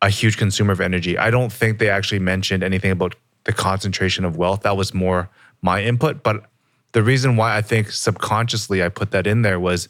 a 0.00 0.08
huge 0.08 0.36
consumer 0.36 0.72
of 0.72 0.80
energy. 0.80 1.18
I 1.18 1.30
don't 1.30 1.52
think 1.52 1.78
they 1.78 1.88
actually 1.88 2.20
mentioned 2.20 2.62
anything 2.62 2.90
about 2.90 3.14
the 3.44 3.52
concentration 3.52 4.24
of 4.24 4.36
wealth. 4.36 4.62
That 4.62 4.76
was 4.76 4.94
more 4.94 5.28
my 5.60 5.82
input. 5.82 6.22
But 6.22 6.44
the 6.92 7.02
reason 7.02 7.36
why 7.36 7.56
I 7.56 7.62
think 7.62 7.90
subconsciously 7.90 8.82
I 8.82 8.88
put 8.88 9.10
that 9.10 9.26
in 9.26 9.42
there 9.42 9.60
was 9.60 9.88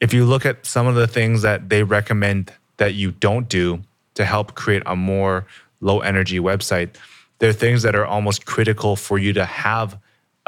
if 0.00 0.12
you 0.12 0.24
look 0.24 0.46
at 0.46 0.64
some 0.66 0.86
of 0.86 0.94
the 0.94 1.06
things 1.06 1.42
that 1.42 1.68
they 1.68 1.82
recommend 1.82 2.52
that 2.76 2.94
you 2.94 3.12
don't 3.12 3.48
do 3.48 3.82
to 4.14 4.24
help 4.24 4.54
create 4.54 4.82
a 4.86 4.94
more 4.94 5.46
low 5.80 6.00
energy 6.00 6.38
website, 6.38 6.90
there 7.38 7.50
are 7.50 7.54
things 7.54 7.82
that 7.82 7.94
are 7.94 8.06
almost 8.06 8.46
critical 8.46 8.94
for 8.94 9.18
you 9.18 9.32
to 9.32 9.44
have 9.44 9.98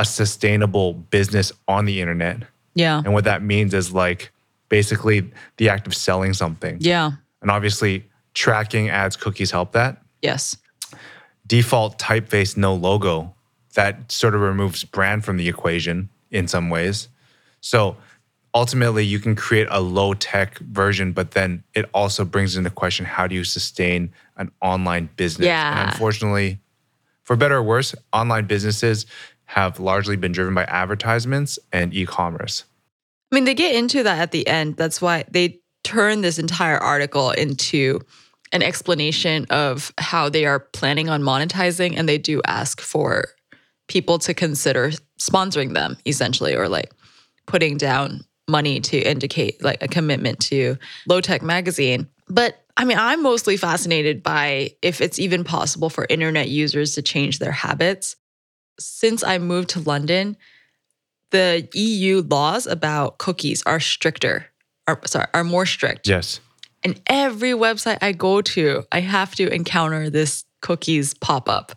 a 0.00 0.04
sustainable 0.04 0.94
business 0.94 1.52
on 1.68 1.84
the 1.84 2.00
internet. 2.00 2.38
Yeah. 2.74 3.02
And 3.04 3.12
what 3.12 3.24
that 3.24 3.42
means 3.42 3.74
is 3.74 3.92
like 3.92 4.32
basically 4.70 5.30
the 5.58 5.68
act 5.68 5.86
of 5.86 5.94
selling 5.94 6.32
something. 6.32 6.78
Yeah. 6.80 7.10
And 7.42 7.50
obviously, 7.50 8.08
tracking 8.32 8.88
ads, 8.88 9.14
cookies 9.14 9.50
help 9.50 9.72
that. 9.72 10.02
Yes. 10.22 10.56
Default 11.46 11.98
typeface, 11.98 12.56
no 12.56 12.74
logo, 12.74 13.34
that 13.74 14.10
sort 14.10 14.34
of 14.34 14.40
removes 14.40 14.84
brand 14.84 15.22
from 15.22 15.36
the 15.36 15.50
equation 15.50 16.08
in 16.30 16.48
some 16.48 16.70
ways. 16.70 17.08
So 17.60 17.98
ultimately, 18.54 19.04
you 19.04 19.18
can 19.18 19.36
create 19.36 19.68
a 19.70 19.82
low 19.82 20.14
tech 20.14 20.60
version, 20.60 21.12
but 21.12 21.32
then 21.32 21.62
it 21.74 21.90
also 21.92 22.24
brings 22.24 22.56
into 22.56 22.70
question 22.70 23.04
how 23.04 23.26
do 23.26 23.34
you 23.34 23.44
sustain 23.44 24.14
an 24.38 24.50
online 24.62 25.10
business? 25.16 25.44
Yeah. 25.44 25.82
And 25.82 25.90
unfortunately, 25.90 26.58
for 27.22 27.36
better 27.36 27.56
or 27.56 27.62
worse, 27.62 27.94
online 28.14 28.46
businesses 28.46 29.04
have 29.50 29.80
largely 29.80 30.14
been 30.14 30.30
driven 30.30 30.54
by 30.54 30.62
advertisements 30.64 31.58
and 31.72 31.92
e 31.92 32.06
commerce. 32.06 32.62
I 33.32 33.34
mean, 33.34 33.44
they 33.44 33.54
get 33.54 33.74
into 33.74 34.04
that 34.04 34.20
at 34.20 34.30
the 34.30 34.46
end. 34.46 34.76
That's 34.76 35.02
why 35.02 35.24
they 35.28 35.58
turn 35.82 36.20
this 36.20 36.38
entire 36.38 36.78
article 36.78 37.32
into 37.32 37.98
an 38.52 38.62
explanation 38.62 39.46
of 39.50 39.92
how 39.98 40.28
they 40.28 40.44
are 40.46 40.60
planning 40.60 41.08
on 41.08 41.22
monetizing. 41.22 41.98
And 41.98 42.08
they 42.08 42.16
do 42.16 42.40
ask 42.46 42.80
for 42.80 43.24
people 43.88 44.20
to 44.20 44.34
consider 44.34 44.92
sponsoring 45.20 45.74
them, 45.74 45.96
essentially, 46.06 46.54
or 46.54 46.68
like 46.68 46.92
putting 47.46 47.76
down 47.76 48.20
money 48.48 48.78
to 48.80 48.98
indicate 49.00 49.62
like 49.64 49.82
a 49.82 49.88
commitment 49.88 50.38
to 50.42 50.76
Low 51.08 51.20
Tech 51.20 51.42
Magazine. 51.42 52.08
But 52.28 52.64
I 52.76 52.84
mean, 52.84 52.98
I'm 52.98 53.20
mostly 53.20 53.56
fascinated 53.56 54.22
by 54.22 54.76
if 54.80 55.00
it's 55.00 55.18
even 55.18 55.42
possible 55.42 55.90
for 55.90 56.06
internet 56.08 56.48
users 56.48 56.94
to 56.94 57.02
change 57.02 57.40
their 57.40 57.50
habits. 57.50 58.14
Since 58.80 59.22
I 59.22 59.38
moved 59.38 59.70
to 59.70 59.80
London, 59.80 60.36
the 61.30 61.68
EU 61.74 62.22
laws 62.22 62.66
about 62.66 63.18
cookies 63.18 63.62
are 63.64 63.80
stricter, 63.80 64.46
are 64.88 65.00
sorry, 65.06 65.26
are 65.32 65.44
more 65.44 65.66
strict. 65.66 66.08
Yes. 66.08 66.40
And 66.82 67.00
every 67.06 67.52
website 67.52 67.98
I 68.00 68.12
go 68.12 68.40
to, 68.42 68.84
I 68.90 69.00
have 69.00 69.34
to 69.36 69.52
encounter 69.52 70.10
this 70.10 70.44
cookies 70.60 71.14
pop 71.14 71.48
up. 71.48 71.72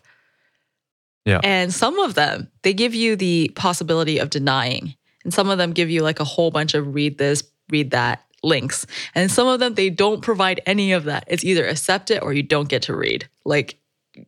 Yeah. 1.24 1.40
And 1.42 1.72
some 1.72 1.98
of 1.98 2.14
them, 2.14 2.50
they 2.62 2.74
give 2.74 2.94
you 2.94 3.16
the 3.16 3.50
possibility 3.54 4.18
of 4.18 4.30
denying. 4.30 4.94
And 5.24 5.32
some 5.32 5.48
of 5.48 5.58
them 5.58 5.72
give 5.72 5.90
you 5.90 6.02
like 6.02 6.20
a 6.20 6.24
whole 6.24 6.50
bunch 6.50 6.74
of 6.74 6.94
read 6.94 7.18
this, 7.18 7.44
read 7.70 7.92
that 7.92 8.24
links. 8.42 8.86
And 9.14 9.30
some 9.30 9.48
of 9.48 9.60
them, 9.60 9.74
they 9.74 9.88
don't 9.88 10.20
provide 10.20 10.60
any 10.66 10.92
of 10.92 11.04
that. 11.04 11.24
It's 11.26 11.44
either 11.44 11.66
accept 11.66 12.10
it 12.10 12.22
or 12.22 12.32
you 12.32 12.42
don't 12.42 12.68
get 12.68 12.82
to 12.82 12.96
read. 12.96 13.28
Like 13.44 13.78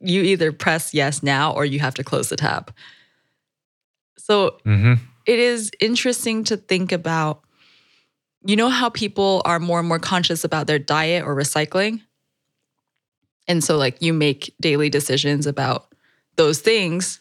you 0.01 0.23
either 0.23 0.53
press 0.53 0.93
yes 0.95 1.23
now 1.23 1.53
or 1.53 1.65
you 1.65 1.79
have 1.81 1.95
to 1.95 2.05
close 2.05 2.29
the 2.29 2.37
tab. 2.37 2.73
So 4.19 4.59
Mm-hmm. 4.65 4.95
it 5.27 5.39
is 5.39 5.71
interesting 5.81 6.45
to 6.45 6.57
think 6.57 6.93
about 6.93 7.43
you 8.45 8.55
know 8.55 8.69
how 8.69 8.89
people 8.91 9.43
are 9.45 9.59
more 9.59 9.81
and 9.81 9.89
more 9.89 9.99
conscious 9.99 10.45
about 10.45 10.67
their 10.67 10.79
diet 10.79 11.25
or 11.25 11.35
recycling 11.35 12.01
and 13.49 13.63
so 13.63 13.77
like 13.77 14.01
you 14.01 14.13
make 14.13 14.55
daily 14.61 14.89
decisions 14.89 15.47
about 15.47 15.93
those 16.37 16.61
things 16.61 17.21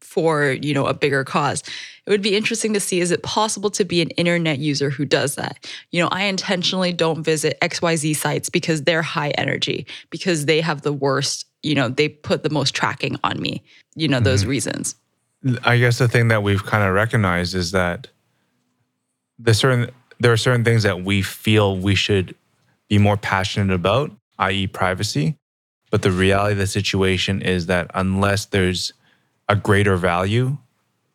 for 0.00 0.50
you 0.50 0.74
know 0.74 0.86
a 0.86 0.94
bigger 0.94 1.24
cause 1.24 1.62
it 2.06 2.10
would 2.10 2.22
be 2.22 2.36
interesting 2.36 2.72
to 2.74 2.80
see 2.80 3.00
is 3.00 3.10
it 3.10 3.22
possible 3.22 3.70
to 3.70 3.84
be 3.84 4.00
an 4.02 4.10
internet 4.10 4.58
user 4.58 4.90
who 4.90 5.04
does 5.04 5.34
that 5.36 5.68
you 5.90 6.02
know 6.02 6.08
i 6.10 6.24
intentionally 6.24 6.92
don't 6.92 7.22
visit 7.22 7.58
xyz 7.60 8.16
sites 8.16 8.48
because 8.48 8.82
they're 8.82 9.02
high 9.02 9.30
energy 9.30 9.86
because 10.10 10.46
they 10.46 10.60
have 10.60 10.82
the 10.82 10.92
worst 10.92 11.46
you 11.64 11.74
know 11.74 11.88
they 11.88 12.08
put 12.08 12.42
the 12.42 12.50
most 12.50 12.74
tracking 12.74 13.16
on 13.24 13.40
me 13.40 13.62
you 13.94 14.08
know 14.08 14.20
those 14.20 14.42
mm-hmm. 14.42 14.50
reasons 14.50 14.96
I 15.62 15.78
guess 15.78 15.98
the 15.98 16.08
thing 16.08 16.28
that 16.28 16.42
we've 16.42 16.64
kind 16.64 16.82
of 16.84 16.94
recognized 16.94 17.54
is 17.54 17.72
that 17.72 18.08
the 19.38 19.52
certain 19.52 19.90
there 20.20 20.32
are 20.32 20.36
certain 20.36 20.64
things 20.64 20.84
that 20.84 21.02
we 21.02 21.22
feel 21.22 21.76
we 21.76 21.94
should 21.94 22.34
be 22.88 22.98
more 22.98 23.16
passionate 23.16 23.74
about, 23.74 24.10
i.e., 24.38 24.66
privacy. 24.66 25.36
But 25.90 26.02
the 26.02 26.10
reality 26.10 26.52
of 26.52 26.58
the 26.58 26.66
situation 26.66 27.42
is 27.42 27.66
that 27.66 27.90
unless 27.94 28.46
there's 28.46 28.92
a 29.48 29.56
greater 29.56 29.96
value 29.96 30.56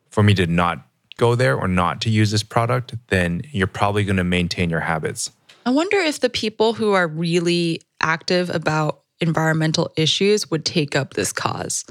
for 0.10 0.22
me 0.24 0.34
to 0.36 0.48
not 0.48 0.86
go 1.18 1.36
there 1.36 1.58
or 1.58 1.68
not 1.68 2.02
to 2.02 2.10
use 2.10 2.32
this 2.32 2.44
product, 2.44 2.96
then 3.08 3.42
you're 3.52 3.68
probably 3.68 4.04
going 4.04 4.18
to 4.18 4.24
maintain 4.24 4.70
your 4.70 4.80
habits. 4.82 5.32
I 5.66 5.72
wonder 5.72 5.98
if 5.98 6.20
the 6.20 6.30
people 6.30 6.74
who 6.74 6.94
are 6.94 7.08
really 7.08 7.82
active 8.00 8.50
about 8.50 9.02
environmental 9.22 9.92
issues 9.98 10.50
would 10.50 10.66
take 10.66 10.96
up 10.96 11.14
this 11.14 11.32
cause 11.32 11.86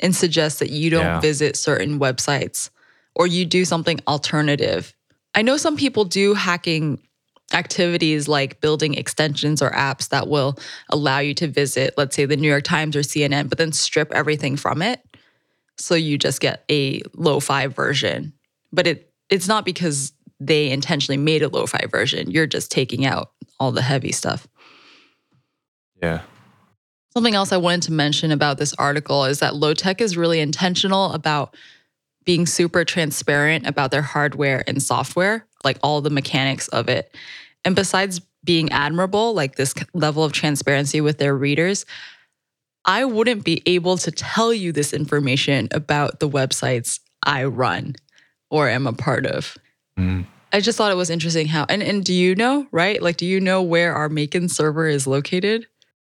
and 0.00 0.14
suggest 0.16 0.58
that 0.60 0.70
you 0.70 0.90
don't 0.90 1.04
Yeah. 1.04 1.20
visit 1.20 1.56
certain 1.56 1.98
websites 1.98 2.70
or 3.14 3.26
you 3.26 3.44
do 3.44 3.64
something 3.64 4.00
alternative. 4.08 4.94
I 5.34 5.42
know 5.42 5.56
some 5.56 5.76
people 5.76 6.04
do 6.04 6.34
hacking 6.34 7.00
activities 7.52 8.28
like 8.28 8.60
building 8.60 8.94
extensions 8.94 9.60
or 9.60 9.70
apps 9.70 10.08
that 10.10 10.28
will 10.28 10.56
allow 10.88 11.18
you 11.18 11.34
to 11.34 11.48
visit, 11.48 11.94
let's 11.96 12.14
say, 12.16 12.24
the 12.24 12.36
New 12.36 12.48
York 12.48 12.64
Times 12.64 12.94
or 12.96 13.00
CNN, 13.00 13.48
but 13.48 13.58
then 13.58 13.72
strip 13.72 14.12
everything 14.12 14.56
from 14.56 14.82
it. 14.82 15.00
So 15.76 15.94
you 15.94 16.16
just 16.16 16.40
get 16.40 16.64
a 16.70 17.02
lo-fi 17.14 17.66
version. 17.66 18.32
But 18.72 18.86
it 18.86 19.12
it's 19.30 19.48
not 19.48 19.64
because 19.64 20.12
they 20.40 20.70
intentionally 20.70 21.16
made 21.16 21.42
a 21.42 21.48
lo-fi 21.48 21.86
version. 21.90 22.30
You're 22.30 22.46
just 22.46 22.70
taking 22.70 23.04
out 23.04 23.32
all 23.58 23.72
the 23.72 23.82
heavy 23.82 24.12
stuff. 24.12 24.46
Yeah. 26.02 26.22
Something 27.12 27.34
else 27.34 27.52
I 27.52 27.56
wanted 27.56 27.82
to 27.82 27.92
mention 27.92 28.30
about 28.30 28.58
this 28.58 28.72
article 28.74 29.24
is 29.24 29.40
that 29.40 29.56
low 29.56 29.74
tech 29.74 30.00
is 30.00 30.16
really 30.16 30.40
intentional 30.40 31.12
about 31.12 31.56
being 32.24 32.46
super 32.46 32.84
transparent 32.84 33.66
about 33.66 33.90
their 33.90 34.02
hardware 34.02 34.62
and 34.66 34.82
software, 34.82 35.46
like 35.64 35.78
all 35.82 36.00
the 36.00 36.10
mechanics 36.10 36.68
of 36.68 36.88
it. 36.88 37.14
And 37.64 37.74
besides 37.74 38.20
being 38.44 38.70
admirable, 38.70 39.34
like 39.34 39.56
this 39.56 39.74
level 39.92 40.22
of 40.24 40.32
transparency 40.32 41.00
with 41.00 41.18
their 41.18 41.36
readers, 41.36 41.84
I 42.84 43.04
wouldn't 43.04 43.44
be 43.44 43.62
able 43.66 43.98
to 43.98 44.10
tell 44.10 44.52
you 44.52 44.72
this 44.72 44.92
information 44.92 45.68
about 45.72 46.20
the 46.20 46.28
websites 46.28 47.00
I 47.24 47.44
run 47.44 47.96
or 48.50 48.68
am 48.68 48.86
a 48.86 48.92
part 48.92 49.26
of. 49.26 49.56
Mm. 49.98 50.26
I 50.52 50.60
just 50.60 50.78
thought 50.78 50.90
it 50.90 50.96
was 50.96 51.10
interesting 51.10 51.46
how, 51.46 51.66
and, 51.68 51.82
and 51.82 52.04
do 52.04 52.12
you 52.12 52.34
know, 52.34 52.66
right? 52.72 53.00
Like, 53.00 53.16
do 53.16 53.26
you 53.26 53.40
know 53.40 53.62
where 53.62 53.94
our 53.94 54.08
Maekan 54.08 54.50
server 54.50 54.86
is 54.86 55.06
located? 55.06 55.66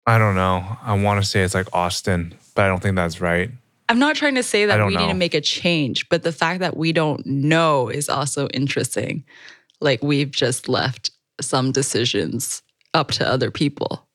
I 0.10 0.18
don't 0.18 0.34
know. 0.34 0.66
I 0.82 0.96
want 0.96 1.22
to 1.22 1.30
say 1.30 1.42
it's 1.42 1.54
like 1.54 1.68
Austin, 1.72 2.34
but 2.56 2.66
I 2.66 2.68
don't 2.68 2.82
think 2.82 2.96
that's 2.96 3.22
right. 3.22 3.52
I'm 3.90 4.00
not 4.00 4.16
trying 4.16 4.34
to 4.36 4.44
say 4.44 4.66
that 4.66 4.84
we 4.84 4.96
need 4.96 5.08
to 5.08 5.14
make 5.14 5.36
a 5.36 5.42
change, 5.42 6.10
but 6.10 6.24
the 6.24 6.32
fact 6.32 6.62
that 6.62 6.76
we 6.76 6.92
don't 6.92 7.24
know 7.28 7.90
is 7.90 8.10
also 8.10 8.48
interesting. 8.48 9.24
Like 9.80 10.02
we've 10.02 10.32
just 10.32 10.68
left 10.68 11.12
some 11.40 11.72
decisions 11.72 12.64
up 12.96 13.12
to 13.12 13.28
other 13.28 13.52
people. 13.52 14.08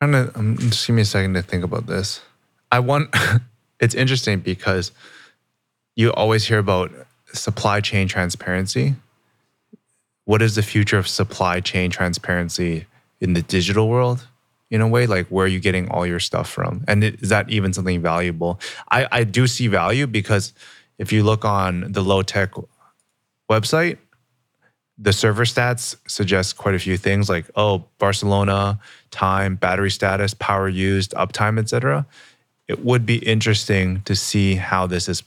I'm 0.00 0.12
trying 0.12 0.28
to 0.30 0.38
um, 0.38 0.58
just 0.58 0.86
give 0.86 0.94
me 0.94 1.02
a 1.02 1.04
second 1.04 1.34
to 1.34 1.42
think 1.42 1.64
about 1.64 1.88
this. 1.88 2.20
I 2.70 2.78
want 2.78 3.12
it's 3.80 3.96
interesting 3.96 4.38
because 4.38 4.92
you 5.96 6.12
always 6.12 6.46
hear 6.46 6.58
about 6.58 6.92
supply 7.32 7.80
chain 7.80 8.06
transparency. 8.06 8.94
What 10.24 10.40
is 10.40 10.54
the 10.54 10.62
future 10.62 10.98
of 10.98 11.08
supply 11.08 11.58
chain 11.58 11.90
transparency 11.90 12.86
in 13.20 13.32
the 13.32 13.42
digital 13.42 13.88
world? 13.88 14.24
In 14.70 14.80
a 14.80 14.88
way, 14.88 15.06
like 15.06 15.28
where 15.28 15.44
are 15.44 15.48
you 15.48 15.60
getting 15.60 15.88
all 15.90 16.06
your 16.06 16.18
stuff 16.20 16.50
from? 16.50 16.84
And 16.88 17.04
it- 17.04 17.22
is 17.22 17.28
that 17.28 17.48
even 17.48 17.72
something 17.72 18.02
valuable? 18.02 18.60
I, 18.90 19.06
I 19.12 19.24
do 19.24 19.46
see 19.46 19.68
value 19.68 20.06
because 20.06 20.52
if 20.98 21.12
you 21.12 21.22
look 21.22 21.44
on 21.44 21.92
the 21.92 22.02
low 22.02 22.22
tech 22.22 22.50
website, 23.50 23.98
the 24.98 25.12
server 25.12 25.44
stats 25.44 25.96
suggest 26.08 26.56
quite 26.56 26.74
a 26.74 26.78
few 26.78 26.96
things 26.96 27.28
like 27.28 27.44
oh 27.54 27.84
barcelona 27.98 28.78
time 29.10 29.54
battery 29.56 29.90
status 29.90 30.34
power 30.34 30.68
used 30.68 31.12
uptime 31.12 31.58
etc 31.58 32.06
it 32.66 32.84
would 32.84 33.04
be 33.04 33.16
interesting 33.18 34.00
to 34.02 34.16
see 34.16 34.54
how 34.54 34.86
this 34.86 35.08
is 35.08 35.22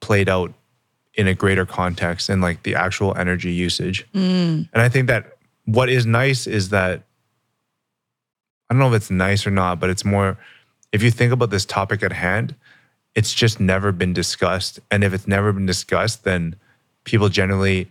played 0.00 0.28
out 0.28 0.52
in 1.14 1.26
a 1.26 1.34
greater 1.34 1.66
context 1.66 2.28
and 2.28 2.40
like 2.40 2.62
the 2.62 2.74
actual 2.74 3.14
energy 3.16 3.52
usage 3.52 4.06
mm. 4.14 4.68
and 4.72 4.82
i 4.82 4.88
think 4.88 5.08
that 5.08 5.36
what 5.64 5.88
is 5.88 6.06
nice 6.06 6.46
is 6.46 6.68
that 6.68 7.02
i 8.72 8.74
don't 8.74 8.80
know 8.80 8.88
if 8.88 8.94
it's 8.94 9.10
nice 9.10 9.46
or 9.46 9.50
not 9.50 9.78
but 9.78 9.90
it's 9.90 10.04
more 10.04 10.38
if 10.92 11.02
you 11.02 11.10
think 11.10 11.32
about 11.32 11.50
this 11.50 11.64
topic 11.64 12.02
at 12.02 12.12
hand 12.12 12.54
it's 13.14 13.34
just 13.34 13.60
never 13.60 13.92
been 13.92 14.12
discussed 14.12 14.80
and 14.90 15.04
if 15.04 15.12
it's 15.12 15.28
never 15.28 15.52
been 15.52 15.66
discussed 15.66 16.24
then 16.24 16.56
people 17.04 17.28
generally 17.28 17.88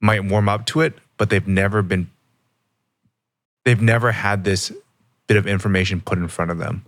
might 0.00 0.24
warm 0.24 0.48
up 0.48 0.66
to 0.66 0.80
it, 0.80 0.94
but 1.16 1.30
they've 1.30 1.46
never 1.46 1.82
been 1.82 2.10
they've 3.64 3.80
never 3.80 4.12
had 4.12 4.44
this 4.44 4.72
bit 5.26 5.36
of 5.36 5.46
information 5.46 6.00
put 6.00 6.18
in 6.18 6.28
front 6.28 6.50
of 6.50 6.58
them. 6.58 6.84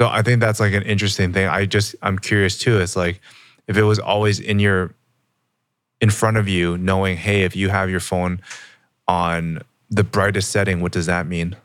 So 0.00 0.06
I 0.06 0.22
think 0.22 0.40
that's 0.40 0.60
like 0.60 0.74
an 0.74 0.82
interesting 0.82 1.32
thing. 1.32 1.48
I 1.48 1.66
just 1.66 1.94
I'm 2.02 2.18
curious 2.18 2.58
too. 2.58 2.78
It's 2.78 2.96
like 2.96 3.20
if 3.66 3.76
it 3.76 3.82
was 3.82 3.98
always 3.98 4.40
in 4.40 4.58
your 4.58 4.94
in 6.00 6.10
front 6.10 6.36
of 6.36 6.48
you, 6.48 6.78
knowing, 6.78 7.16
hey, 7.16 7.42
if 7.42 7.56
you 7.56 7.70
have 7.70 7.90
your 7.90 8.00
phone 8.00 8.40
on 9.08 9.62
the 9.90 10.04
brightest 10.04 10.50
setting, 10.50 10.80
what 10.80 10.92
does 10.92 11.06
that 11.06 11.26
mean? 11.26 11.56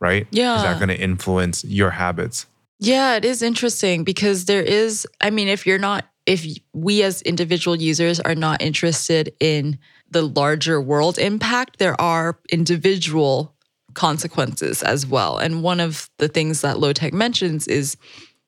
Right? 0.00 0.26
Yeah. 0.30 0.56
Is 0.56 0.62
that 0.62 0.78
going 0.78 0.88
to 0.88 0.98
influence 0.98 1.64
your 1.64 1.90
habits? 1.90 2.46
Yeah, 2.78 3.16
it 3.16 3.24
is 3.24 3.42
interesting 3.42 4.04
because 4.04 4.46
there 4.46 4.62
is, 4.62 5.06
I 5.20 5.30
mean, 5.30 5.48
if 5.48 5.66
you're 5.66 5.78
not, 5.78 6.06
if 6.26 6.46
we 6.74 7.02
as 7.02 7.22
individual 7.22 7.76
users 7.76 8.20
are 8.20 8.34
not 8.34 8.60
interested 8.60 9.32
in 9.40 9.78
the 10.10 10.22
larger 10.22 10.80
world 10.80 11.18
impact, 11.18 11.78
there 11.78 11.98
are 12.00 12.38
individual 12.50 13.54
consequences 13.94 14.82
as 14.82 15.06
well. 15.06 15.38
And 15.38 15.62
one 15.62 15.80
of 15.80 16.10
the 16.18 16.28
things 16.28 16.60
that 16.60 16.78
low 16.78 16.92
tech 16.92 17.12
mentions 17.12 17.66
is 17.66 17.96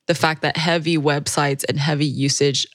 the 0.06 0.14
fact 0.14 0.42
that 0.42 0.56
heavy 0.56 0.98
websites 0.98 1.64
and 1.68 1.78
heavy 1.78 2.06
usage 2.06 2.66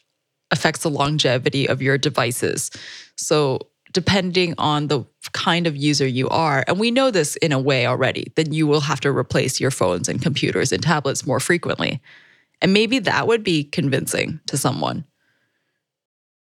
affects 0.52 0.84
the 0.84 0.90
longevity 0.90 1.68
of 1.68 1.82
your 1.82 1.98
devices. 1.98 2.72
So, 3.16 3.60
depending 3.94 4.56
on 4.58 4.88
the 4.88 5.06
kind 5.32 5.68
of 5.68 5.78
user 5.78 6.06
you 6.08 6.28
are, 6.30 6.64
and 6.68 6.80
we 6.80 6.92
know 6.92 7.12
this 7.12 7.36
in 7.38 7.52
a 7.52 7.60
way 7.60 7.86
already, 7.86 8.32
then 8.36 8.52
you 8.52 8.68
will 8.68 8.82
have 8.82 9.00
to 9.02 9.12
replace 9.12 9.60
your 9.60 9.72
phones 9.72 10.10
and 10.10 10.22
computers 10.22 10.72
and 10.72 10.84
tablets 10.84 11.26
more 11.26 11.40
frequently. 11.40 12.02
And 12.62 12.74
maybe 12.74 13.00
that 13.00 13.28
would 13.28 13.44
be 13.44 13.64
convincing 13.64 14.40
to 14.48 14.58
someone. 14.58 15.06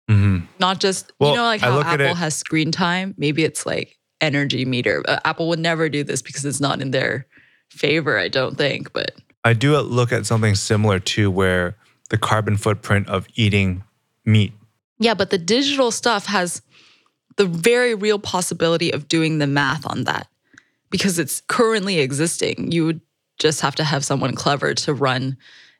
Mm-hmm. 0.10 0.46
Not 0.60 0.80
just, 0.80 1.12
Well, 1.20 1.32
you 1.32 1.38
know, 1.38 1.44
like 1.44 1.62
how 1.62 1.82
Apple 1.82 2.16
has 2.16 2.36
screen 2.36 2.72
time. 2.72 3.14
Maybe 3.18 3.44
it's 3.44 3.66
like 3.66 3.98
energy 4.22 4.66
meter. 4.66 5.04
Uh, 5.08 5.20
Apple 5.24 5.48
would 5.50 5.60
never 5.60 5.88
do 5.88 6.04
this 6.04 6.22
because 6.22 6.46
it's 6.46 6.60
not 6.60 6.82
in 6.82 6.92
their 6.92 7.28
favor, 7.70 8.18
I 8.18 8.28
don't 8.28 8.58
think. 8.58 8.92
But 8.92 9.16
I 9.44 9.54
do 9.54 9.78
look 9.78 10.12
at 10.12 10.26
something 10.26 10.56
similar 10.56 11.00
to 11.00 11.30
where 11.32 11.76
the 12.10 12.18
carbon 12.18 12.58
footprint 12.58 13.08
of 13.08 13.28
eating 13.36 13.84
meat. 14.26 14.54
Yeah, 14.98 15.14
but 15.14 15.30
the 15.30 15.38
digital 15.38 15.92
stuff 15.92 16.26
has 16.26 16.62
the 17.40 17.46
very 17.46 17.96
real 17.96 18.20
possibility 18.20 18.92
of 18.92 19.08
doing 19.08 19.38
the 19.38 19.48
math 19.48 19.86
on 19.86 20.04
that 20.04 20.28
because 20.90 21.18
it's 21.18 21.42
currently 21.48 22.00
existing. 22.00 22.70
You 22.70 22.86
would 22.86 23.02
just 23.40 23.62
have 23.62 23.76
to 23.76 23.86
have 23.86 24.04
someone 24.04 24.36
clever 24.36 24.74
to 24.74 24.94
run 24.94 25.38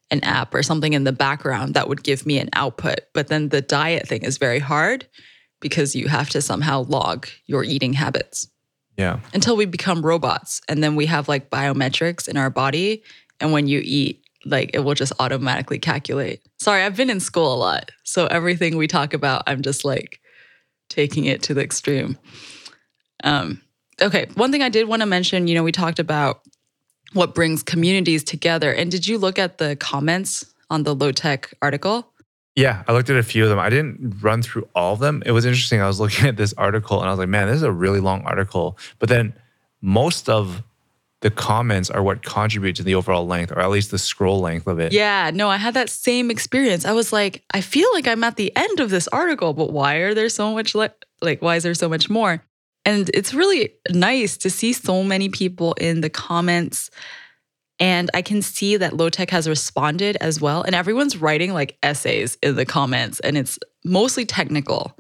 an 0.10 0.24
app 0.24 0.54
or 0.54 0.64
something 0.64 0.94
in 0.94 1.04
the 1.04 1.12
background 1.12 1.74
that 1.74 1.90
would 1.90 2.02
give 2.02 2.26
me 2.26 2.40
an 2.40 2.50
output. 2.54 3.02
But 3.14 3.28
then 3.28 3.50
the 3.50 3.60
diet 3.60 4.08
thing 4.08 4.24
is 4.24 4.38
very 4.38 4.60
hard 4.60 5.06
because 5.60 5.98
you 5.98 6.08
have 6.08 6.30
to 6.30 6.42
somehow 6.42 6.84
log 6.84 7.28
your 7.46 7.66
eating 7.66 7.92
habits. 7.94 8.48
Yeah. 8.96 9.20
until 9.34 9.56
we 9.56 9.66
become 9.66 10.06
robots 10.06 10.62
and 10.68 10.84
then 10.84 10.98
we 10.98 11.06
have 11.06 11.30
like 11.30 11.50
biometrics 11.50 12.28
in 12.28 12.36
our 12.36 12.50
body 12.50 13.02
and 13.40 13.54
when 13.54 13.66
you 13.66 13.82
eat 13.82 14.22
like 14.44 14.72
it 14.74 14.80
will 14.80 14.94
just 14.94 15.14
automatically 15.20 15.80
calculate 15.80 16.42
sorry 16.60 16.84
i've 16.84 16.98
been 16.98 17.10
in 17.10 17.22
school 17.22 17.54
a 17.54 17.56
lot 17.56 17.92
so 18.04 18.26
everything 18.26 18.76
we 18.76 18.88
talk 18.88 19.14
about 19.14 19.44
i'm 19.48 19.62
just 19.62 19.86
like 19.86 20.20
taking 20.90 21.26
it 21.26 21.42
to 21.44 21.54
the 21.54 21.62
extreme 21.62 22.18
um 23.24 23.62
okay 24.02 24.28
one 24.36 24.52
thing 24.52 24.62
i 24.62 24.70
did 24.70 24.88
want 24.88 25.02
to 25.02 25.06
mention 25.06 25.48
you 25.48 25.56
know 25.56 25.64
we 25.64 25.72
talked 25.72 26.00
about 26.00 26.42
what 27.14 27.34
brings 27.34 27.64
communities 27.64 28.24
together 28.24 28.72
and 28.74 28.92
did 28.92 29.08
you 29.08 29.18
look 29.18 29.40
at 29.40 29.58
the 29.58 29.76
comments 29.78 30.54
on 30.70 30.84
the 30.84 30.94
low 30.94 31.12
tech 31.12 31.54
article 31.62 32.12
Yeah, 32.56 32.84
I 32.88 32.94
looked 32.94 33.10
at 33.10 33.16
a 33.16 33.24
few 33.24 33.44
of 33.44 33.50
them. 33.50 33.60
I 33.60 33.70
didn't 33.70 34.22
run 34.22 34.42
through 34.42 34.68
all 34.76 34.92
of 34.94 35.00
them. 35.00 35.24
It 35.26 35.32
was 35.32 35.46
interesting. 35.46 35.80
I 35.80 35.88
was 35.88 36.00
looking 36.00 36.28
at 36.32 36.36
this 36.36 36.54
article 36.58 37.00
and 37.00 37.08
I 37.08 37.12
was 37.12 37.20
like, 37.20 37.30
man, 37.30 37.48
this 37.48 37.56
is 37.56 37.64
a 37.64 37.72
really 37.72 38.02
long 38.02 38.22
article. 38.24 38.78
But 39.00 39.08
then 39.08 39.34
most 39.82 40.28
of 40.28 40.62
the 41.22 41.32
comments 41.32 41.90
are 41.90 42.02
what 42.02 42.24
contribute 42.24 42.76
to 42.78 42.84
the 42.84 42.96
overall 42.96 43.28
length, 43.28 43.52
or 43.52 43.60
at 43.60 43.70
least 43.70 43.92
the 43.92 43.98
scroll 43.98 44.40
length 44.40 44.68
of 44.68 44.80
it. 44.80 44.94
Yeah, 44.94 45.32
no, 45.34 45.50
I 45.50 45.58
had 45.58 45.74
that 45.74 45.90
same 45.90 46.32
experience. 46.32 46.86
I 46.86 46.94
was 46.94 47.12
like, 47.12 47.44
I 47.54 47.62
feel 47.62 47.90
like 47.94 48.08
I'm 48.08 48.24
at 48.24 48.38
the 48.38 48.56
end 48.56 48.80
of 48.80 48.90
this 48.90 49.08
article, 49.10 49.54
but 49.54 49.72
why 49.72 49.96
are 49.96 50.14
there 50.14 50.30
so 50.30 50.54
much 50.54 50.76
le- 50.76 50.94
like 51.22 51.42
why 51.42 51.58
is 51.58 51.64
there 51.64 51.74
so 51.74 51.90
much 51.90 52.10
more? 52.10 52.44
And 52.86 53.10
it's 53.14 53.34
really 53.34 53.74
nice 53.90 54.38
to 54.38 54.50
see 54.50 54.72
so 54.74 55.04
many 55.04 55.30
people 55.30 55.74
in 55.74 56.02
the 56.02 56.10
comments 56.10 56.90
and 57.82 58.10
I 58.14 58.22
can 58.22 58.42
see 58.42 58.76
that 58.78 58.98
low 58.98 59.10
tech 59.10 59.30
has 59.30 59.48
responded 59.48 60.18
as 60.20 60.42
well 60.42 60.64
and 60.64 60.76
everyone's 60.76 61.18
writing 61.18 61.54
like 61.54 61.78
essays 61.82 62.38
in 62.42 62.56
the 62.56 62.66
comments 62.66 63.20
and 63.22 63.38
it's 63.38 63.60
mostly 63.86 64.26
technical 64.26 64.98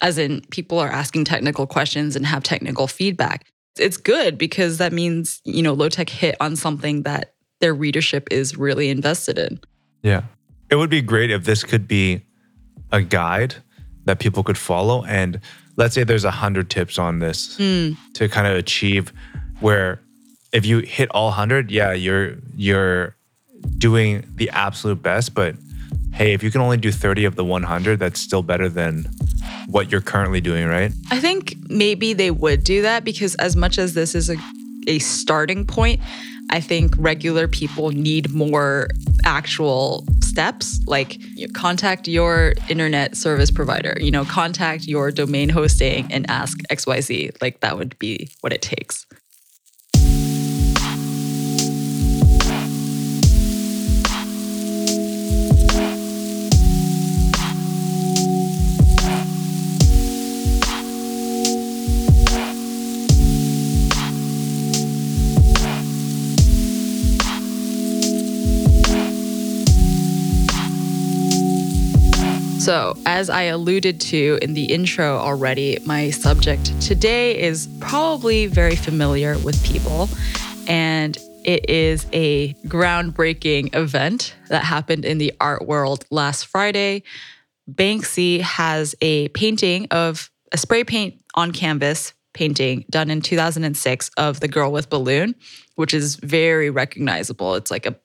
as 0.00 0.18
in 0.18 0.42
people 0.50 0.78
are 0.78 0.88
asking 0.88 1.24
technical 1.24 1.66
questions 1.66 2.16
and 2.16 2.26
have 2.26 2.42
technical 2.42 2.86
feedback. 2.86 3.46
It's 3.80 3.96
good 3.96 4.38
because 4.38 4.78
that 4.78 4.92
means, 4.92 5.40
you 5.44 5.62
know, 5.62 5.72
low 5.72 5.88
tech 5.88 6.08
hit 6.08 6.36
on 6.40 6.56
something 6.56 7.02
that 7.02 7.34
their 7.60 7.74
readership 7.74 8.28
is 8.30 8.56
really 8.56 8.88
invested 8.88 9.38
in. 9.38 9.60
Yeah. 10.02 10.22
It 10.70 10.76
would 10.76 10.90
be 10.90 11.00
great 11.00 11.30
if 11.30 11.44
this 11.44 11.64
could 11.64 11.88
be 11.88 12.22
a 12.92 13.02
guide 13.02 13.56
that 14.04 14.18
people 14.18 14.42
could 14.42 14.58
follow. 14.58 15.04
And 15.04 15.40
let's 15.76 15.94
say 15.94 16.04
there's 16.04 16.24
a 16.24 16.30
hundred 16.30 16.70
tips 16.70 16.98
on 16.98 17.18
this 17.18 17.56
hmm. 17.56 17.90
to 18.14 18.28
kind 18.28 18.46
of 18.46 18.56
achieve 18.56 19.12
where 19.60 20.00
if 20.52 20.64
you 20.64 20.78
hit 20.78 21.10
all 21.10 21.30
hundred, 21.30 21.70
yeah, 21.70 21.92
you're 21.92 22.36
you're 22.56 23.16
doing 23.76 24.24
the 24.36 24.48
absolute 24.50 25.02
best. 25.02 25.34
But 25.34 25.56
hey, 26.12 26.32
if 26.32 26.42
you 26.42 26.50
can 26.50 26.60
only 26.60 26.76
do 26.76 26.90
30 26.90 27.24
of 27.24 27.36
the 27.36 27.44
100, 27.44 27.98
that's 27.98 28.20
still 28.20 28.42
better 28.42 28.68
than 28.68 29.06
what 29.68 29.92
you're 29.92 30.00
currently 30.00 30.40
doing, 30.40 30.66
right? 30.66 30.92
I 31.10 31.20
think 31.20 31.54
maybe 31.68 32.14
they 32.14 32.30
would 32.30 32.64
do 32.64 32.82
that 32.82 33.04
because 33.04 33.34
as 33.36 33.54
much 33.54 33.78
as 33.78 33.94
this 33.94 34.14
is 34.14 34.30
a, 34.30 34.36
a 34.86 34.98
starting 34.98 35.66
point, 35.66 36.00
I 36.50 36.60
think 36.60 36.94
regular 36.96 37.46
people 37.46 37.90
need 37.90 38.32
more 38.32 38.88
actual 39.24 40.04
steps 40.22 40.80
like 40.86 41.20
contact 41.52 42.08
your 42.08 42.54
internet 42.70 43.16
service 43.16 43.50
provider, 43.50 43.96
you 44.00 44.10
know, 44.10 44.24
contact 44.24 44.86
your 44.86 45.10
domain 45.10 45.50
hosting 45.50 46.10
and 46.10 46.28
ask 46.30 46.58
XYZ. 46.70 47.40
Like 47.42 47.60
that 47.60 47.76
would 47.76 47.98
be 47.98 48.30
what 48.40 48.52
it 48.54 48.62
takes. 48.62 49.06
So, 72.68 72.98
as 73.06 73.30
I 73.30 73.44
alluded 73.44 73.98
to 73.98 74.38
in 74.42 74.52
the 74.52 74.64
intro 74.64 75.16
already, 75.16 75.78
my 75.86 76.10
subject 76.10 76.78
today 76.82 77.40
is 77.40 77.66
probably 77.80 78.44
very 78.44 78.76
familiar 78.76 79.38
with 79.38 79.64
people. 79.64 80.10
And 80.66 81.16
it 81.46 81.70
is 81.70 82.06
a 82.12 82.52
groundbreaking 82.66 83.74
event 83.74 84.34
that 84.50 84.64
happened 84.64 85.06
in 85.06 85.16
the 85.16 85.32
art 85.40 85.66
world 85.66 86.04
last 86.10 86.44
Friday. 86.44 87.04
Banksy 87.72 88.42
has 88.42 88.94
a 89.00 89.28
painting 89.28 89.86
of 89.90 90.30
a 90.52 90.58
spray 90.58 90.84
paint 90.84 91.22
on 91.36 91.52
canvas 91.52 92.12
painting 92.34 92.84
done 92.90 93.08
in 93.08 93.22
2006 93.22 94.10
of 94.18 94.40
the 94.40 94.48
girl 94.48 94.70
with 94.70 94.90
balloon, 94.90 95.34
which 95.76 95.94
is 95.94 96.16
very 96.16 96.68
recognizable. 96.68 97.54
It's 97.54 97.70
like 97.70 97.86
a 97.86 97.96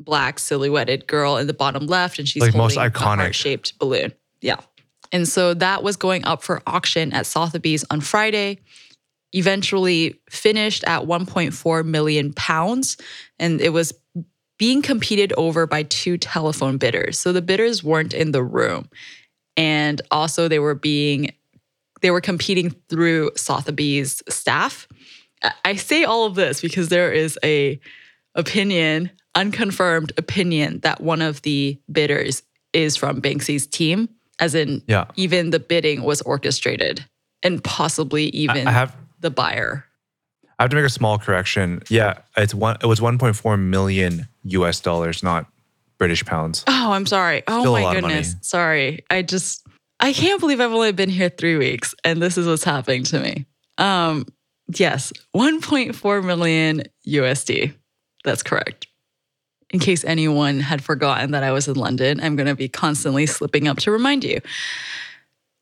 black 0.00 0.38
silhouetted 0.38 1.06
girl 1.06 1.36
in 1.36 1.46
the 1.46 1.54
bottom 1.54 1.86
left, 1.86 2.18
and 2.18 2.28
she's 2.28 2.42
Like 2.42 2.54
holding 2.54 2.76
most 2.76 2.92
iconic. 2.92 3.16
heart-shaped 3.16 3.78
balloon. 3.78 4.12
Yeah, 4.40 4.60
and 5.12 5.26
so 5.26 5.54
that 5.54 5.82
was 5.82 5.96
going 5.96 6.24
up 6.24 6.42
for 6.42 6.62
auction 6.66 7.12
at 7.12 7.26
Sotheby's 7.26 7.84
on 7.90 8.00
Friday. 8.00 8.58
Eventually 9.32 10.20
finished 10.30 10.84
at 10.84 11.02
1.4 11.02 11.84
million 11.84 12.32
pounds, 12.32 12.96
and 13.38 13.60
it 13.60 13.70
was 13.70 13.92
being 14.58 14.80
competed 14.80 15.32
over 15.36 15.66
by 15.66 15.82
two 15.82 16.16
telephone 16.16 16.78
bidders. 16.78 17.18
So 17.18 17.32
the 17.32 17.42
bidders 17.42 17.84
weren't 17.84 18.14
in 18.14 18.32
the 18.32 18.42
room, 18.42 18.88
and 19.56 20.00
also 20.10 20.48
they 20.48 20.58
were 20.58 20.74
being 20.74 21.32
they 22.02 22.10
were 22.10 22.20
competing 22.20 22.70
through 22.88 23.30
Sotheby's 23.36 24.22
staff. 24.28 24.86
I 25.64 25.76
say 25.76 26.04
all 26.04 26.24
of 26.26 26.34
this 26.34 26.60
because 26.60 26.88
there 26.88 27.12
is 27.12 27.38
a 27.44 27.80
opinion, 28.34 29.10
unconfirmed 29.36 30.12
opinion 30.18 30.80
that 30.80 31.00
one 31.00 31.22
of 31.22 31.42
the 31.42 31.78
bidders 31.92 32.42
is 32.72 32.96
from 32.96 33.20
Banksy's 33.22 33.66
team, 33.66 34.08
as 34.40 34.54
in 34.54 34.82
Yeah. 34.88 35.04
even 35.14 35.50
the 35.50 35.60
bidding 35.60 36.02
was 36.02 36.20
orchestrated 36.22 37.04
and 37.42 37.62
possibly 37.62 38.24
even 38.30 38.66
have 38.66 38.96
the 39.20 39.30
buyer. 39.30 39.84
I 40.58 40.62
have 40.64 40.70
to 40.70 40.76
make 40.76 40.84
a 40.86 40.90
small 40.90 41.18
correction. 41.18 41.82
Yeah, 41.90 42.18
it's 42.36 42.54
one 42.54 42.76
it 42.82 42.86
was 42.86 42.98
1.4 43.00 43.58
million 43.60 44.26
US 44.44 44.80
dollars, 44.80 45.22
not 45.22 45.46
British 45.98 46.24
pounds. 46.24 46.64
Oh, 46.66 46.92
I'm 46.92 47.06
sorry. 47.06 47.42
Oh 47.46 47.60
Still 47.60 47.72
my 47.74 47.94
goodness. 47.94 48.34
Sorry. 48.40 49.04
I 49.10 49.22
just 49.22 49.66
I 50.00 50.12
can't 50.12 50.40
believe 50.40 50.60
I've 50.60 50.72
only 50.72 50.92
been 50.92 51.10
here 51.10 51.28
3 51.30 51.56
weeks 51.56 51.94
and 52.04 52.20
this 52.22 52.36
is 52.38 52.46
what's 52.46 52.64
happening 52.64 53.04
to 53.04 53.20
me. 53.20 53.46
Um 53.78 54.26
yes, 54.74 55.12
1.4 55.36 56.24
million 56.24 56.82
USD. 57.06 57.74
That's 58.24 58.42
correct. 58.42 58.86
In 59.70 59.80
case 59.80 60.04
anyone 60.04 60.60
had 60.60 60.82
forgotten 60.82 61.32
that 61.32 61.42
I 61.42 61.50
was 61.50 61.66
in 61.66 61.74
London, 61.74 62.20
I'm 62.20 62.36
going 62.36 62.46
to 62.46 62.54
be 62.54 62.68
constantly 62.68 63.26
slipping 63.26 63.66
up 63.66 63.78
to 63.78 63.90
remind 63.90 64.22
you. 64.22 64.40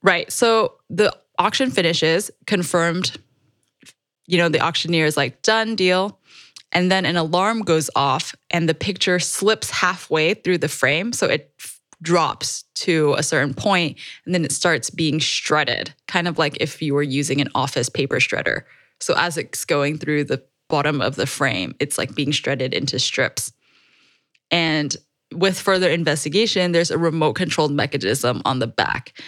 Right. 0.03 0.31
So 0.31 0.75
the 0.91 1.15
auction 1.39 1.71
finishes, 1.71 2.31
confirmed. 2.47 3.19
You 4.27 4.39
know, 4.39 4.49
the 4.49 4.61
auctioneer 4.61 5.07
is 5.07 5.17
like, 5.17 5.41
done 5.43 5.75
deal. 5.75 6.19
And 6.73 6.91
then 6.91 7.07
an 7.07 7.17
alarm 7.17 7.63
goes 7.63 7.89
off 7.97 8.35
and 8.51 8.69
the 8.69 8.75
picture 8.75 9.19
slips 9.19 9.71
halfway 9.71 10.35
through 10.35 10.59
the 10.59 10.69
frame. 10.69 11.13
So 11.13 11.27
it 11.27 11.55
f- 11.59 11.81
drops 12.03 12.65
to 12.75 13.15
a 13.17 13.23
certain 13.23 13.55
point 13.55 13.97
and 14.27 14.35
then 14.35 14.45
it 14.45 14.53
starts 14.53 14.91
being 14.91 15.21
shredded, 15.21 15.95
kind 16.09 16.29
of 16.29 16.39
like 16.39 16.57
if 16.61 16.83
you 16.83 16.93
were 16.93 17.03
using 17.03 17.41
an 17.41 17.49
office 17.55 17.89
paper 17.89 18.17
shredder. 18.17 18.63
So 19.01 19.15
as 19.17 19.39
it's 19.39 19.65
going 19.65 19.99
through 19.99 20.25
the 20.25 20.43
bottom 20.69 21.01
of 21.01 21.17
the 21.17 21.27
frame, 21.27 21.75
it's 21.79 21.97
like 21.97 22.15
being 22.15 22.33
shredded 22.33 22.75
into 22.75 22.99
strips. 22.99 23.53
And 24.51 24.97
with 25.33 25.59
further 25.59 25.89
investigation, 25.91 26.73
there's 26.73 26.91
a 26.91 26.99
remote 26.99 27.35
controlled 27.35 27.73
mechanism 27.73 28.43
on 28.45 28.59
the 28.59 28.67
back. 28.67 29.19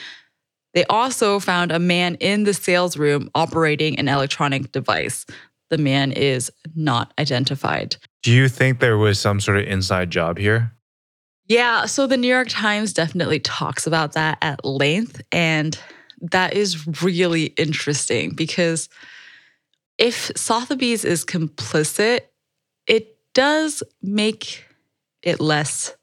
They 0.75 0.85
also 0.87 1.41
found 1.41 1.73
a 1.73 1.79
man 1.79 2.17
in 2.17 2.45
the 2.45 2.55
sales 2.55 2.97
room 2.97 3.31
operating 3.35 3.99
an 3.99 4.09
electronic 4.09 4.73
device. 4.73 5.25
The 5.71 5.79
man 5.79 6.13
is 6.13 6.53
not 6.75 7.13
identified. 7.19 7.97
Do 8.23 8.31
you 8.31 8.49
think 8.49 8.81
there 8.81 8.99
was 8.99 9.19
some 9.19 9.41
sort 9.41 9.59
of 9.59 9.67
inside 9.67 10.11
job 10.11 10.39
here? 10.39 10.73
Yeah, 11.49 11.87
so 11.87 12.07
the 12.07 12.17
New 12.17 12.29
York 12.29 12.49
Times 12.51 12.93
definitely 12.93 13.41
talks 13.41 13.87
about 13.87 14.13
that 14.13 14.39
at 14.43 14.65
length. 14.65 15.23
And 15.33 15.79
that 16.21 16.55
is 16.55 17.03
really 17.03 17.45
interesting 17.57 18.35
because 18.35 18.89
if 19.99 20.31
Sotheby's 20.37 21.05
is 21.05 21.25
complicit, 21.25 22.21
it 22.87 23.17
does 23.33 23.83
make 24.03 24.65
it 25.27 25.41
less 25.41 25.95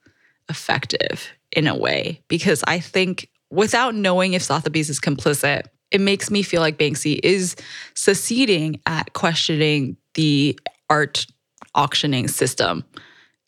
effective 0.50 1.32
in 1.52 1.66
a 1.66 1.76
way. 1.76 2.22
Because 2.28 2.64
I 2.68 2.80
think 2.80 3.30
without 3.50 3.96
knowing 3.96 4.34
if 4.34 4.44
Sotheby's 4.44 4.90
is 4.90 5.00
complicit, 5.00 5.64
it 5.90 6.02
makes 6.02 6.30
me 6.30 6.44
feel 6.44 6.62
like 6.62 6.78
Banksy 6.78 7.20
is 7.24 7.56
succeeding 7.96 8.82
at 8.86 9.14
questioning 9.14 9.98
the 10.14 10.60
art 10.90 11.26
auctioning 11.74 12.28
system 12.28 12.84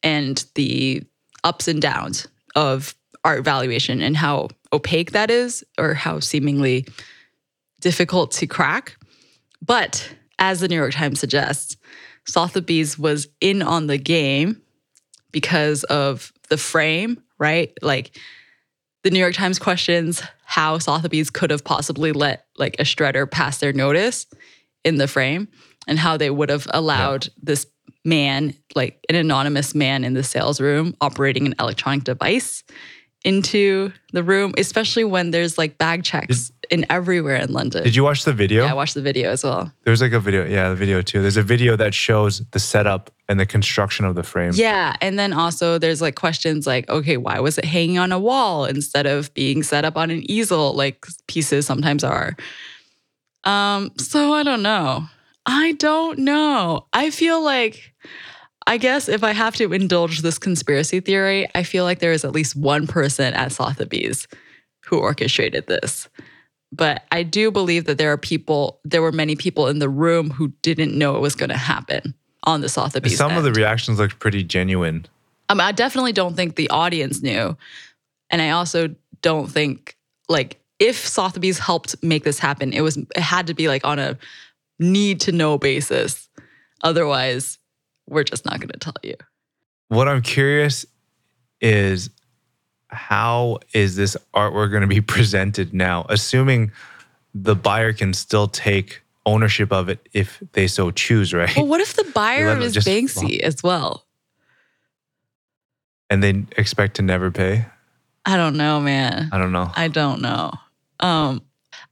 and 0.02 0.46
the 0.56 1.04
ups 1.44 1.68
and 1.68 1.82
downs 1.82 2.28
of 2.56 2.96
art 3.24 3.44
valuation 3.44 4.02
and 4.02 4.16
how 4.16 4.48
opaque 4.72 5.12
that 5.12 5.30
is 5.30 5.64
or 5.78 5.94
how 5.94 6.20
seemingly 6.20 6.86
difficult 7.82 8.32
to 8.32 8.48
crack. 8.48 8.98
But 9.62 10.16
as 10.40 10.60
the 10.60 10.68
New 10.68 10.76
York 10.76 10.94
Times 10.94 11.20
suggests, 11.20 11.78
Sotheby's 12.26 12.98
was 12.98 13.28
in 13.42 13.62
on 13.62 13.88
the 13.88 13.98
game 13.98 14.62
because 15.36 15.84
of 15.84 16.32
the 16.48 16.56
frame, 16.56 17.22
right? 17.38 17.74
Like 17.82 18.18
the 19.04 19.12
New 19.12 19.20
York 19.20 19.34
Times 19.34 19.60
questions 19.60 20.24
how 20.46 20.78
Sotheby's 20.78 21.30
could 21.30 21.52
have 21.52 21.66
possibly 21.66 22.14
let 22.14 22.46
like 22.58 22.80
a 22.80 22.84
shredder 22.84 23.30
pass 23.30 23.58
their 23.58 23.74
notice 23.74 24.28
in 24.86 24.96
the 24.96 25.10
frame 25.10 25.50
and 25.90 26.00
how 26.00 26.16
they 26.16 26.30
would 26.30 26.48
have 26.48 26.68
allowed 26.70 27.26
yeah. 27.26 27.32
this 27.44 27.68
man, 28.06 28.54
like 28.76 29.04
an 29.10 29.16
anonymous 29.16 29.76
man 29.76 30.06
in 30.06 30.14
the 30.14 30.24
sales 30.24 30.62
room 30.62 30.96
operating 31.02 31.46
an 31.48 31.56
electronic 31.60 32.06
device 32.06 32.64
into 33.26 33.92
the 34.14 34.24
room, 34.24 34.54
especially 34.58 35.04
when 35.04 35.32
there's 35.32 35.58
like 35.58 35.78
bag 35.78 36.06
checks 36.06 36.48
did, 36.48 36.80
in 36.80 36.86
everywhere 36.90 37.36
in 37.36 37.52
London. 37.52 37.84
Did 37.84 37.98
you 37.98 38.06
watch 38.06 38.24
the 38.24 38.32
video? 38.32 38.64
Yeah, 38.64 38.72
I 38.72 38.74
watched 38.74 38.94
the 38.94 39.02
video 39.02 39.32
as 39.32 39.44
well. 39.44 39.70
There's 39.84 40.02
like 40.02 40.14
a 40.14 40.20
video, 40.22 40.46
yeah, 40.46 40.70
the 40.70 40.76
video 40.76 41.02
too. 41.02 41.22
There's 41.22 41.36
a 41.36 41.44
video 41.44 41.76
that 41.76 41.94
shows 41.94 42.42
the 42.52 42.60
setup 42.60 43.12
and 43.28 43.40
the 43.40 43.46
construction 43.46 44.06
of 44.06 44.16
the 44.16 44.24
frame. 44.24 44.52
Yeah, 44.54 44.96
and 45.02 45.18
then 45.18 45.34
also 45.34 45.78
there's 45.78 46.02
like 46.02 46.16
questions 46.16 46.68
like, 46.68 46.88
okay, 46.90 47.18
why 47.18 47.40
was 47.40 47.58
it 47.58 47.66
hanging 47.66 47.98
on 47.98 48.12
a 48.12 48.20
wall 48.20 48.66
instead 48.66 49.06
of 49.06 49.34
being 49.34 49.64
set 49.64 49.86
up 49.86 49.98
on 49.98 50.12
an 50.12 50.30
easel 50.30 50.74
like 50.74 51.06
pieces 51.28 51.66
sometimes 51.66 52.04
are? 52.04 52.36
Um, 53.44 53.92
so 53.98 54.34
I 54.34 54.44
don't 54.44 54.62
know. 54.62 55.06
I 55.46 55.74
don't 55.74 56.20
know. 56.20 56.88
I 56.94 57.10
feel 57.12 57.44
like 57.44 57.94
I 58.68 58.78
guess 58.78 59.08
if 59.08 59.24
I 59.24 59.32
have 59.32 59.56
to 59.58 59.74
indulge 59.74 60.22
this 60.22 60.40
conspiracy 60.40 61.00
theory, 61.00 61.48
I 61.54 61.64
feel 61.64 61.84
like 61.84 62.00
there 62.00 62.12
is 62.12 62.26
at 62.26 62.34
least 62.34 62.56
one 62.56 62.88
person 62.88 63.34
at 63.34 63.52
Sotheby's 63.52 64.28
who 64.86 64.98
orchestrated 64.98 65.68
this. 65.68 66.10
But 66.72 67.04
I 67.12 67.24
do 67.24 67.52
believe 67.52 67.86
that 67.86 68.00
there 68.00 68.12
are 68.12 68.18
people, 68.18 68.80
there 68.84 69.04
were 69.04 69.12
many 69.12 69.36
people 69.36 69.68
in 69.68 69.80
the 69.80 69.90
room 69.90 70.32
who 70.32 70.50
didn't 70.62 70.98
know 70.98 71.16
it 71.16 71.22
was 71.22 71.36
going 71.36 71.50
to 71.50 71.58
happen 71.58 72.16
on 72.46 72.62
the 72.62 72.70
Sotheby's. 72.70 73.18
Some 73.18 73.32
end. 73.32 73.38
of 73.40 73.44
the 73.44 73.52
reactions 73.52 74.00
looked 74.00 74.20
pretty 74.20 74.44
genuine. 74.44 75.06
I, 75.50 75.56
I 75.60 75.72
definitely 75.72 76.14
don't 76.14 76.36
think 76.36 76.56
the 76.56 76.70
audience 76.70 77.22
knew. 77.22 77.58
And 78.30 78.42
I 78.42 78.52
also 78.52 78.96
don't 79.22 79.48
think, 79.48 79.96
like, 80.30 80.60
if 80.80 81.08
Sotheby's 81.08 81.60
helped 81.60 81.96
make 82.04 82.24
this 82.24 82.40
happen, 82.40 82.74
it 82.74 82.82
was 82.82 82.98
it 82.98 83.20
had 83.20 83.48
to 83.48 83.54
be 83.54 83.68
like 83.68 83.86
on 83.86 84.00
a 84.00 84.18
need 84.80 85.22
to 85.22 85.32
know 85.32 85.58
basis. 85.58 86.28
Otherwise, 86.84 87.58
we're 88.08 88.24
just 88.24 88.46
not 88.46 88.60
going 88.60 88.70
to 88.70 88.80
tell 88.80 88.96
you. 89.04 89.16
What 89.88 90.08
I'm 90.08 90.22
curious 90.22 90.86
is 91.62 92.10
how 92.90 93.60
is 93.74 93.96
this 93.96 94.18
artwork 94.34 94.72
going 94.72 94.82
to 94.82 94.88
be 94.88 95.02
presented 95.16 95.74
now, 95.74 96.06
assuming 96.10 96.72
the 97.34 97.56
buyer 97.56 97.94
can 97.94 98.14
still 98.14 98.48
take 98.48 99.02
ownership 99.26 99.72
of 99.72 99.90
it 99.90 100.08
if 100.14 100.42
they 100.54 100.68
so 100.68 100.92
choose, 100.92 101.34
right? 101.34 101.56
Well, 101.56 101.68
what 101.68 101.82
if 101.82 101.96
the 101.96 102.04
buyer 102.14 102.58
is 102.60 102.76
Banksy 102.78 103.40
as 103.40 103.64
well? 103.64 104.06
And 106.10 106.22
they 106.24 106.46
expect 106.58 106.98
to 106.98 107.02
never 107.02 107.32
pay? 107.32 107.66
I 108.26 108.38
don't 108.38 108.58
know, 108.58 108.80
man. 108.80 109.30
I 109.32 109.38
don't 109.38 109.52
know. 109.52 109.72
I 109.76 109.88
don't 109.88 110.22
know. 110.22 110.52
Um, 111.00 111.42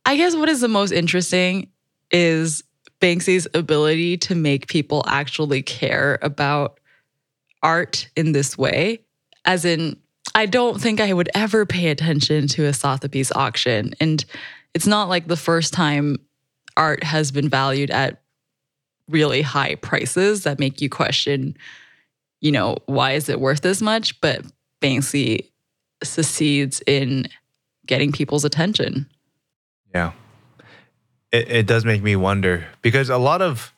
I 0.06 0.18
guess 0.18 0.36
what 0.36 0.50
is 0.50 0.62
the 0.62 0.68
most 0.68 0.92
interesting 0.92 1.70
is 2.12 2.64
Banksy's 3.02 3.48
ability 3.54 4.18
to 4.18 4.36
make 4.36 4.68
people 4.68 5.04
actually 5.08 5.62
care 5.62 6.20
about 6.22 6.80
art 7.62 8.08
in 8.16 8.32
this 8.32 8.58
way. 8.58 9.00
As 9.46 9.66
in, 9.66 9.98
I 10.36 10.46
don't 10.46 10.80
think 10.80 11.00
I 11.00 11.14
would 11.14 11.30
ever 11.36 11.66
pay 11.66 11.90
attention 11.90 12.48
to 12.50 12.66
a 12.66 12.74
Sotheby's 12.74 13.32
auction. 13.32 13.94
And 14.00 14.24
it's 14.74 14.88
not 14.88 15.10
like 15.10 15.28
the 15.28 15.38
first 15.38 15.74
time 15.74 16.18
art 16.78 17.04
has 17.04 17.32
been 17.32 17.50
valued 17.50 17.92
at 17.92 18.22
really 19.10 19.42
high 19.42 19.76
prices 19.76 20.44
that 20.44 20.60
make 20.60 20.82
you 20.82 20.90
question, 20.90 21.58
you 22.42 22.52
know, 22.52 22.78
why 22.86 23.12
is 23.12 23.30
it 23.30 23.40
worth 23.40 23.62
this 23.62 23.82
much? 23.82 24.20
But 24.22 24.46
Banksy 24.82 25.50
succeeds 26.04 26.82
in 26.88 27.28
getting 27.86 28.12
people's 28.12 28.46
attention. 28.46 29.10
Yeah 29.94 30.14
it, 31.34 31.52
it 31.52 31.68
does 31.68 31.84
make 31.84 32.02
me 32.02 32.16
wonder 32.16 32.66
because 32.82 33.10
a 33.10 33.18
lot 33.18 33.42
of 33.42 33.74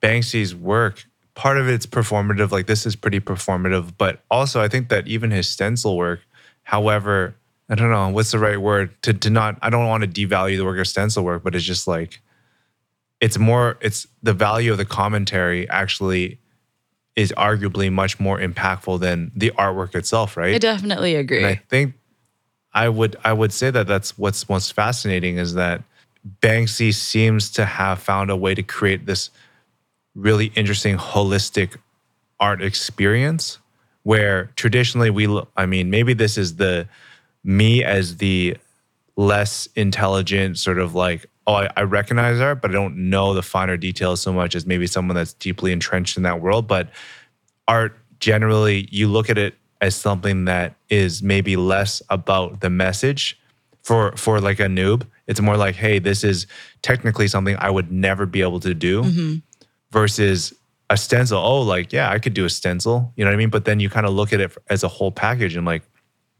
Banksy's 0.00 0.54
work, 0.54 1.04
part 1.34 1.58
of 1.58 1.68
it's 1.68 1.84
performative, 1.84 2.50
like 2.52 2.66
this 2.66 2.86
is 2.86 2.96
pretty 2.96 3.20
performative, 3.20 3.92
but 3.98 4.22
also 4.30 4.62
I 4.62 4.68
think 4.68 4.88
that 4.88 5.06
even 5.06 5.30
his 5.30 5.48
stencil 5.48 5.96
work, 5.96 6.20
however, 6.62 7.34
I 7.68 7.74
don't 7.74 7.90
know 7.90 8.08
what's 8.08 8.30
the 8.30 8.38
right 8.38 8.60
word 8.60 8.90
to 9.02 9.12
to 9.12 9.30
not. 9.30 9.58
I 9.62 9.70
don't 9.70 9.86
want 9.86 10.02
to 10.02 10.08
devalue 10.08 10.56
the 10.56 10.64
work 10.64 10.78
of 10.78 10.86
stencil 10.88 11.24
work, 11.24 11.42
but 11.42 11.54
it's 11.54 11.64
just 11.64 11.86
like 11.86 12.20
it's 13.22 13.38
more. 13.38 13.78
It's 13.80 14.08
the 14.22 14.32
value 14.32 14.72
of 14.72 14.78
the 14.78 14.84
commentary 14.84 15.70
actually 15.70 16.40
is 17.14 17.32
arguably 17.36 17.90
much 17.90 18.18
more 18.18 18.38
impactful 18.40 18.98
than 18.98 19.30
the 19.36 19.52
artwork 19.52 19.94
itself, 19.94 20.36
right? 20.36 20.56
I 20.56 20.58
definitely 20.58 21.14
agree. 21.14 21.38
And 21.38 21.46
I 21.46 21.54
think 21.68 21.94
I 22.74 22.88
would 22.88 23.16
I 23.22 23.32
would 23.32 23.52
say 23.52 23.70
that 23.70 23.86
that's 23.86 24.18
what's 24.18 24.48
most 24.48 24.72
fascinating 24.72 25.38
is 25.38 25.54
that 25.54 25.84
Banksy 26.40 26.92
seems 26.92 27.48
to 27.52 27.64
have 27.64 28.00
found 28.00 28.28
a 28.30 28.36
way 28.36 28.56
to 28.56 28.62
create 28.62 29.06
this 29.06 29.30
really 30.16 30.46
interesting 30.56 30.96
holistic 30.96 31.76
art 32.40 32.60
experience 32.60 33.58
where 34.02 34.50
traditionally 34.56 35.10
we 35.10 35.42
I 35.56 35.66
mean 35.66 35.90
maybe 35.90 36.12
this 36.12 36.36
is 36.36 36.56
the 36.56 36.88
me 37.44 37.84
as 37.84 38.16
the 38.16 38.56
less 39.16 39.68
intelligent 39.76 40.58
sort 40.58 40.78
of 40.78 40.94
like 40.94 41.26
oh 41.46 41.54
I, 41.54 41.68
I, 41.76 41.82
recognize 41.82 42.40
art 42.40 42.62
but 42.62 42.70
I 42.70 42.74
don't 42.74 43.10
know 43.10 43.34
the 43.34 43.42
finer 43.42 43.76
details 43.76 44.22
so 44.22 44.32
much 44.32 44.54
as 44.54 44.64
maybe 44.64 44.86
someone 44.86 45.14
that's 45.14 45.34
deeply 45.34 45.70
entrenched 45.70 46.16
in 46.16 46.22
that 46.22 46.40
world 46.40 46.66
but 46.66 46.88
art 47.68 47.98
generally 48.20 48.88
you 48.90 49.08
look 49.08 49.28
at 49.28 49.36
it 49.36 49.54
as 49.82 49.94
something 49.94 50.46
that 50.46 50.76
is 50.88 51.22
maybe 51.22 51.56
less 51.56 52.00
about 52.08 52.60
the 52.60 52.70
message 52.70 53.38
for 53.82 54.16
for 54.16 54.40
like 54.40 54.60
a 54.60 54.66
noob 54.66 55.06
it's 55.26 55.40
more 55.40 55.56
like, 55.56 55.74
hey, 55.74 55.98
this 55.98 56.24
is 56.24 56.46
technically 56.82 57.28
something 57.28 57.56
I 57.58 57.70
would 57.70 57.90
never 57.90 58.26
be 58.26 58.42
able 58.42 58.60
to 58.60 58.74
do 58.74 59.02
mm-hmm. 59.02 59.34
versus 59.90 60.52
a 60.90 60.96
stencil. 60.96 61.38
Oh, 61.38 61.62
like, 61.62 61.92
yeah, 61.92 62.10
I 62.10 62.18
could 62.18 62.34
do 62.34 62.44
a 62.44 62.50
stencil. 62.50 63.12
You 63.16 63.24
know 63.24 63.30
what 63.30 63.34
I 63.34 63.38
mean? 63.38 63.50
But 63.50 63.64
then 63.64 63.80
you 63.80 63.88
kind 63.88 64.06
of 64.06 64.12
look 64.12 64.32
at 64.32 64.40
it 64.40 64.56
as 64.68 64.82
a 64.82 64.88
whole 64.88 65.12
package 65.12 65.56
and 65.56 65.64
like, 65.64 65.82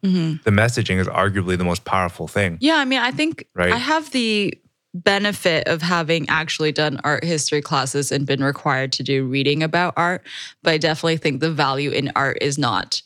mm-hmm. 0.05 0.43
the 0.45 0.51
messaging 0.51 0.99
is 0.99 1.09
arguably 1.09 1.57
the 1.57 1.65
most 1.65 1.85
powerful 1.85 2.29
thing. 2.29 2.59
Yeah. 2.61 2.77
I 2.77 2.85
mean, 2.85 3.01
I 3.01 3.11
think 3.11 3.47
right? 3.55 3.73
I 3.73 3.77
have 3.79 4.11
the 4.11 4.55
benefit 4.95 5.69
of 5.69 5.81
having 5.81 6.29
actually 6.29 6.73
done 6.73 7.01
art 7.03 7.25
history 7.25 7.63
classes 7.63 8.13
and 8.13 8.27
been 8.27 8.45
required 8.45 8.93
to 8.93 9.03
do 9.03 9.25
reading 9.25 9.63
about 9.63 9.95
art. 9.97 10.23
But 10.63 10.75
I 10.75 10.79
definitely 10.79 11.17
think 11.17 11.41
the 11.41 11.51
value 11.51 11.91
in 11.91 12.13
art 12.15 12.39
is 12.41 12.59
not 12.59 13.03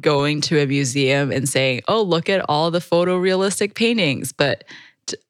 going 0.00 0.40
to 0.42 0.60
a 0.60 0.66
museum 0.66 1.30
and 1.30 1.48
saying, 1.48 1.82
oh, 1.88 2.02
look 2.02 2.28
at 2.28 2.44
all 2.48 2.70
the 2.70 2.80
photorealistic 2.80 3.74
paintings. 3.74 4.32
But 4.32 4.64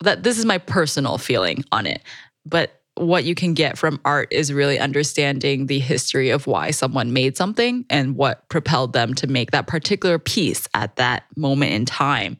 that 0.00 0.22
this 0.22 0.38
is 0.38 0.44
my 0.44 0.58
personal 0.58 1.18
feeling 1.18 1.64
on 1.70 1.86
it. 1.86 2.02
But 2.44 2.80
what 2.96 3.24
you 3.24 3.34
can 3.34 3.54
get 3.54 3.76
from 3.76 4.00
art 4.04 4.28
is 4.30 4.52
really 4.52 4.78
understanding 4.78 5.66
the 5.66 5.80
history 5.80 6.30
of 6.30 6.46
why 6.46 6.70
someone 6.70 7.12
made 7.12 7.36
something 7.36 7.84
and 7.90 8.16
what 8.16 8.48
propelled 8.48 8.92
them 8.92 9.14
to 9.14 9.26
make 9.26 9.50
that 9.50 9.66
particular 9.66 10.18
piece 10.18 10.68
at 10.74 10.96
that 10.96 11.24
moment 11.36 11.72
in 11.72 11.84
time. 11.84 12.38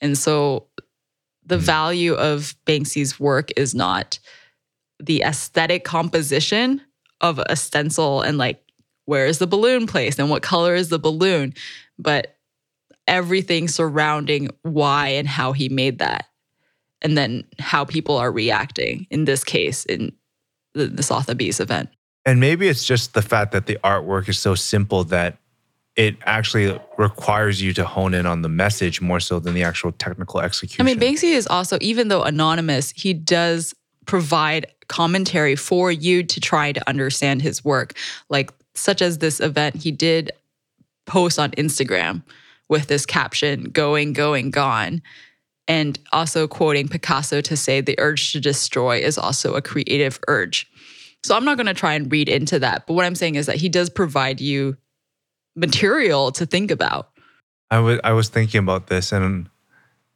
And 0.00 0.18
so 0.18 0.66
the 1.44 1.58
hmm. 1.58 1.64
value 1.64 2.14
of 2.14 2.54
Banksy's 2.66 3.20
work 3.20 3.50
is 3.56 3.74
not 3.74 4.18
the 4.98 5.22
aesthetic 5.22 5.84
composition 5.84 6.80
of 7.20 7.38
a 7.38 7.54
stencil 7.54 8.22
and 8.22 8.38
like 8.38 8.62
where 9.04 9.26
is 9.26 9.38
the 9.38 9.46
balloon 9.46 9.86
placed 9.86 10.18
and 10.18 10.30
what 10.30 10.42
color 10.42 10.74
is 10.74 10.88
the 10.88 10.98
balloon, 10.98 11.54
but 11.96 12.36
everything 13.06 13.68
surrounding 13.68 14.48
why 14.62 15.08
and 15.08 15.28
how 15.28 15.52
he 15.52 15.68
made 15.68 15.98
that 16.00 16.26
and 17.02 17.16
then 17.16 17.44
how 17.58 17.84
people 17.84 18.16
are 18.16 18.32
reacting 18.32 19.06
in 19.10 19.24
this 19.24 19.44
case 19.44 19.84
in 19.84 20.12
the, 20.74 20.86
the 20.86 21.02
Sotheby's 21.02 21.60
event. 21.60 21.88
And 22.24 22.40
maybe 22.40 22.68
it's 22.68 22.84
just 22.84 23.14
the 23.14 23.22
fact 23.22 23.52
that 23.52 23.66
the 23.66 23.78
artwork 23.84 24.28
is 24.28 24.38
so 24.38 24.54
simple 24.54 25.04
that 25.04 25.38
it 25.94 26.16
actually 26.26 26.78
requires 26.98 27.62
you 27.62 27.72
to 27.72 27.84
hone 27.84 28.12
in 28.12 28.26
on 28.26 28.42
the 28.42 28.48
message 28.48 29.00
more 29.00 29.20
so 29.20 29.38
than 29.38 29.54
the 29.54 29.62
actual 29.62 29.92
technical 29.92 30.40
execution. 30.40 30.84
I 30.84 30.84
mean, 30.84 31.00
Banksy 31.00 31.32
is 31.32 31.46
also, 31.46 31.78
even 31.80 32.08
though 32.08 32.22
anonymous, 32.22 32.90
he 32.90 33.14
does 33.14 33.74
provide 34.04 34.66
commentary 34.88 35.56
for 35.56 35.90
you 35.90 36.22
to 36.22 36.40
try 36.40 36.72
to 36.72 36.88
understand 36.88 37.42
his 37.42 37.64
work. 37.64 37.94
Like, 38.28 38.52
such 38.74 39.00
as 39.00 39.18
this 39.18 39.40
event, 39.40 39.76
he 39.76 39.90
did 39.90 40.32
post 41.06 41.38
on 41.38 41.52
Instagram 41.52 42.22
with 42.68 42.88
this 42.88 43.06
caption, 43.06 43.64
going, 43.64 44.12
going, 44.12 44.50
gone 44.50 45.00
and 45.68 45.98
also 46.12 46.46
quoting 46.46 46.88
Picasso 46.88 47.40
to 47.40 47.56
say 47.56 47.80
the 47.80 47.98
urge 47.98 48.32
to 48.32 48.40
destroy 48.40 48.98
is 48.98 49.18
also 49.18 49.54
a 49.54 49.62
creative 49.62 50.20
urge. 50.28 50.70
So 51.22 51.36
I'm 51.36 51.44
not 51.44 51.56
going 51.56 51.66
to 51.66 51.74
try 51.74 51.94
and 51.94 52.10
read 52.10 52.28
into 52.28 52.58
that, 52.60 52.86
but 52.86 52.94
what 52.94 53.04
I'm 53.04 53.16
saying 53.16 53.34
is 53.34 53.46
that 53.46 53.56
he 53.56 53.68
does 53.68 53.90
provide 53.90 54.40
you 54.40 54.76
material 55.56 56.30
to 56.32 56.46
think 56.46 56.70
about. 56.70 57.10
I 57.70 57.80
was 57.80 57.98
I 58.04 58.12
was 58.12 58.28
thinking 58.28 58.60
about 58.60 58.86
this 58.86 59.10
and 59.10 59.48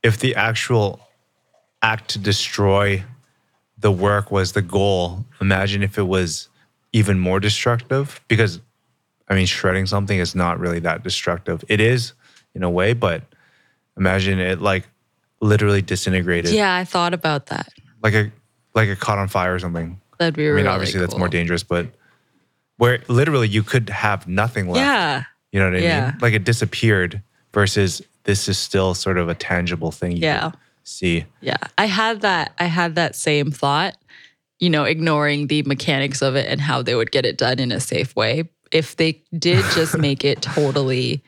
if 0.03 0.19
the 0.19 0.35
actual 0.37 1.01
act 1.83 2.11
to 2.11 2.19
destroy 2.19 3.05
the 3.79 3.91
work 3.91 4.31
was 4.31 4.53
the 4.53 4.63
goal, 4.63 5.25
imagine 5.41 5.83
if 5.83 5.99
it 5.99 6.03
was 6.03 6.49
even 6.93 7.19
more 7.19 7.41
destructive. 7.41 8.21
Because, 8.29 8.61
I 9.29 9.35
mean, 9.35 9.47
shredding 9.47 9.87
something 9.87 10.19
is 10.19 10.35
not 10.35 10.59
really 10.59 10.81
that 10.81 11.03
destructive. 11.03 11.65
It 11.69 11.81
is 11.81 12.13
in 12.55 12.63
a 12.63 12.71
way, 12.71 12.93
but 12.93 13.23
imagine 13.97 14.39
it 14.39 14.61
like 14.61 14.89
literally 15.41 15.83
disintegrated. 15.83 16.53
Yeah, 16.53 16.75
I 16.75 16.85
thought 16.85 17.15
about 17.15 17.47
that. 17.47 17.69
Like 18.03 18.15
a 18.15 18.31
like 18.75 18.89
it 18.89 19.01
caught 19.01 19.19
on 19.19 19.29
fire 19.29 19.55
or 19.55 19.59
something. 19.59 20.01
That'd 20.19 20.35
be 20.35 20.45
I 20.45 20.49
really 20.49 20.63
mean, 20.65 20.73
obviously 20.73 21.01
that's 21.01 21.17
more 21.17 21.29
dangerous, 21.29 21.63
but 21.63 21.87
where 22.77 23.03
literally 23.09 23.49
you 23.49 23.63
could 23.63 23.89
have 23.91 24.27
nothing 24.29 24.69
left. 24.69 24.79
Yeah. 24.85 25.25
You 25.53 25.61
know 25.61 25.67
what 25.71 25.77
I 25.77 25.83
Yeah. 25.83 26.11
mean? 26.11 26.19
Like 26.21 26.35
it 26.35 26.45
disappeared 26.45 27.21
versus 27.53 28.01
this 28.25 28.49
is 28.49 28.59
still 28.59 28.95
sort 28.95 29.19
of 29.19 29.29
a 29.29 29.35
tangible 29.35 29.91
thing 29.91 30.13
you 30.13 30.19
Yeah. 30.23 30.53
see. 30.85 31.25
Yeah. 31.41 31.57
I 31.79 31.87
had 31.87 32.21
that 32.21 32.53
I 32.59 32.65
had 32.67 32.95
that 32.95 33.17
same 33.17 33.51
thought, 33.51 33.97
you 34.61 34.71
know, 34.71 34.85
ignoring 34.85 35.49
the 35.49 35.63
mechanics 35.65 36.23
of 36.23 36.37
it 36.37 36.47
and 36.47 36.61
how 36.61 36.83
they 36.83 36.95
would 36.95 37.11
get 37.11 37.27
it 37.27 37.37
done 37.39 37.59
in 37.59 37.73
a 37.73 37.81
safe 37.81 38.15
way. 38.15 38.45
If 38.71 38.97
they 38.97 39.21
did 39.37 39.65
just 39.75 39.99
make 39.99 40.25
it 40.25 40.43
totally 40.43 41.23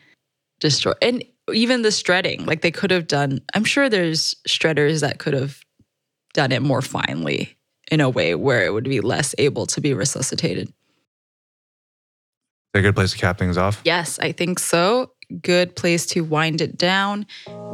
destroy 0.61 0.93
and 1.03 1.25
even 1.53 1.83
the 1.83 1.91
shredding, 1.91 2.47
like 2.47 2.63
they 2.63 2.71
could 2.71 2.91
have 2.91 3.07
done 3.07 3.41
I'm 3.55 3.65
sure 3.65 3.89
there's 3.89 4.35
shredders 4.49 5.01
that 5.01 5.19
could 5.19 5.35
have 5.35 5.61
done 6.35 6.53
it 6.53 6.63
more 6.63 6.83
finely 6.83 7.57
in 7.91 8.01
a 8.01 8.09
way 8.09 8.35
where 8.35 8.65
it 8.65 8.73
would 8.73 8.85
be 8.85 9.01
less 9.01 9.35
able 9.39 9.67
to 9.67 9.81
be 9.81 9.93
resuscitated. 9.93 10.69
Is 12.75 12.79
a 12.79 12.81
good 12.81 12.95
place 12.95 13.13
to 13.13 13.19
cap 13.19 13.39
things 13.39 13.59
off? 13.59 13.83
Yes, 13.85 14.19
I 14.19 14.33
think 14.33 14.59
so. 14.59 15.13
Good 15.43 15.77
place 15.77 16.07
to 16.07 16.23
wind 16.23 16.63
it 16.63 16.79
down. 16.79 17.27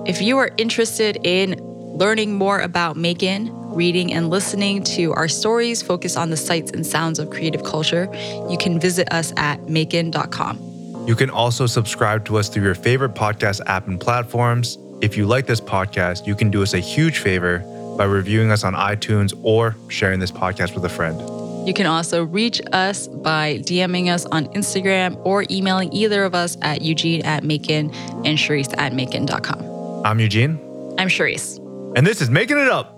If 0.07 0.21
you 0.21 0.39
are 0.39 0.51
interested 0.59 1.19
in 1.25 1.55
learning 1.61 2.35
more 2.35 2.61
about 2.61 2.97
Maekan, 2.97 3.51
reading 3.77 4.13
and 4.13 4.29
listening 4.29 4.83
to 4.83 5.13
our 5.15 5.29
stories 5.29 5.83
focused 5.83 6.17
on 6.17 6.31
the 6.31 6.37
sights 6.37 6.73
and 6.73 6.85
sounds 6.85 7.21
of 7.21 7.31
creative 7.31 7.63
culture, 7.63 8.09
you 8.51 8.57
can 8.59 8.81
visit 8.81 9.13
us 9.13 9.33
at 9.37 9.61
maekan.com. 9.63 10.78
You 11.09 11.17
can 11.17 11.31
also 11.31 11.65
subscribe 11.65 12.27
to 12.27 12.37
us 12.37 12.51
through 12.51 12.65
your 12.65 12.75
favorite 12.75 13.15
podcast 13.15 13.63
app 13.65 13.87
and 13.87 13.99
platforms. 13.99 14.77
If 15.01 15.17
you 15.17 15.25
like 15.25 15.47
this 15.47 15.59
podcast, 15.59 16.27
you 16.27 16.35
can 16.35 16.51
do 16.51 16.63
us 16.63 16.75
a 16.75 16.81
huge 16.81 17.21
favor 17.21 17.61
by 17.97 18.05
reviewing 18.05 18.51
us 18.51 18.63
on 18.63 18.75
iTunes 18.75 19.33
or 19.43 19.75
sharing 19.89 20.21
this 20.21 20.31
podcast 20.31 20.75
with 20.75 20.85
a 20.85 20.89
friend. 20.91 21.19
You 21.67 21.73
can 21.73 21.87
also 21.87 22.25
reach 22.25 22.61
us 22.75 23.09
by 23.09 23.57
DMing 23.61 24.13
us 24.13 24.27
on 24.27 24.49
Instagram 24.49 25.19
or 25.25 25.47
emailing 25.51 25.91
either 25.95 26.25
of 26.25 26.35
us 26.35 26.59
at 26.61 26.83
Eugene 26.83 27.25
at 27.25 27.43
Maekan 27.43 27.95
and 28.27 28.37
Sharice 28.37 28.75
at 28.77 28.93
Maekan.com. 28.93 30.05
I'm 30.05 30.21
Eugene, 30.21 30.59
I'm 30.99 31.09
Sharice. 31.09 31.57
and 31.97 32.07
this 32.07 32.21
is 32.21 32.29
Making 32.29 32.59
It 32.59 32.69
Up. 32.69 32.98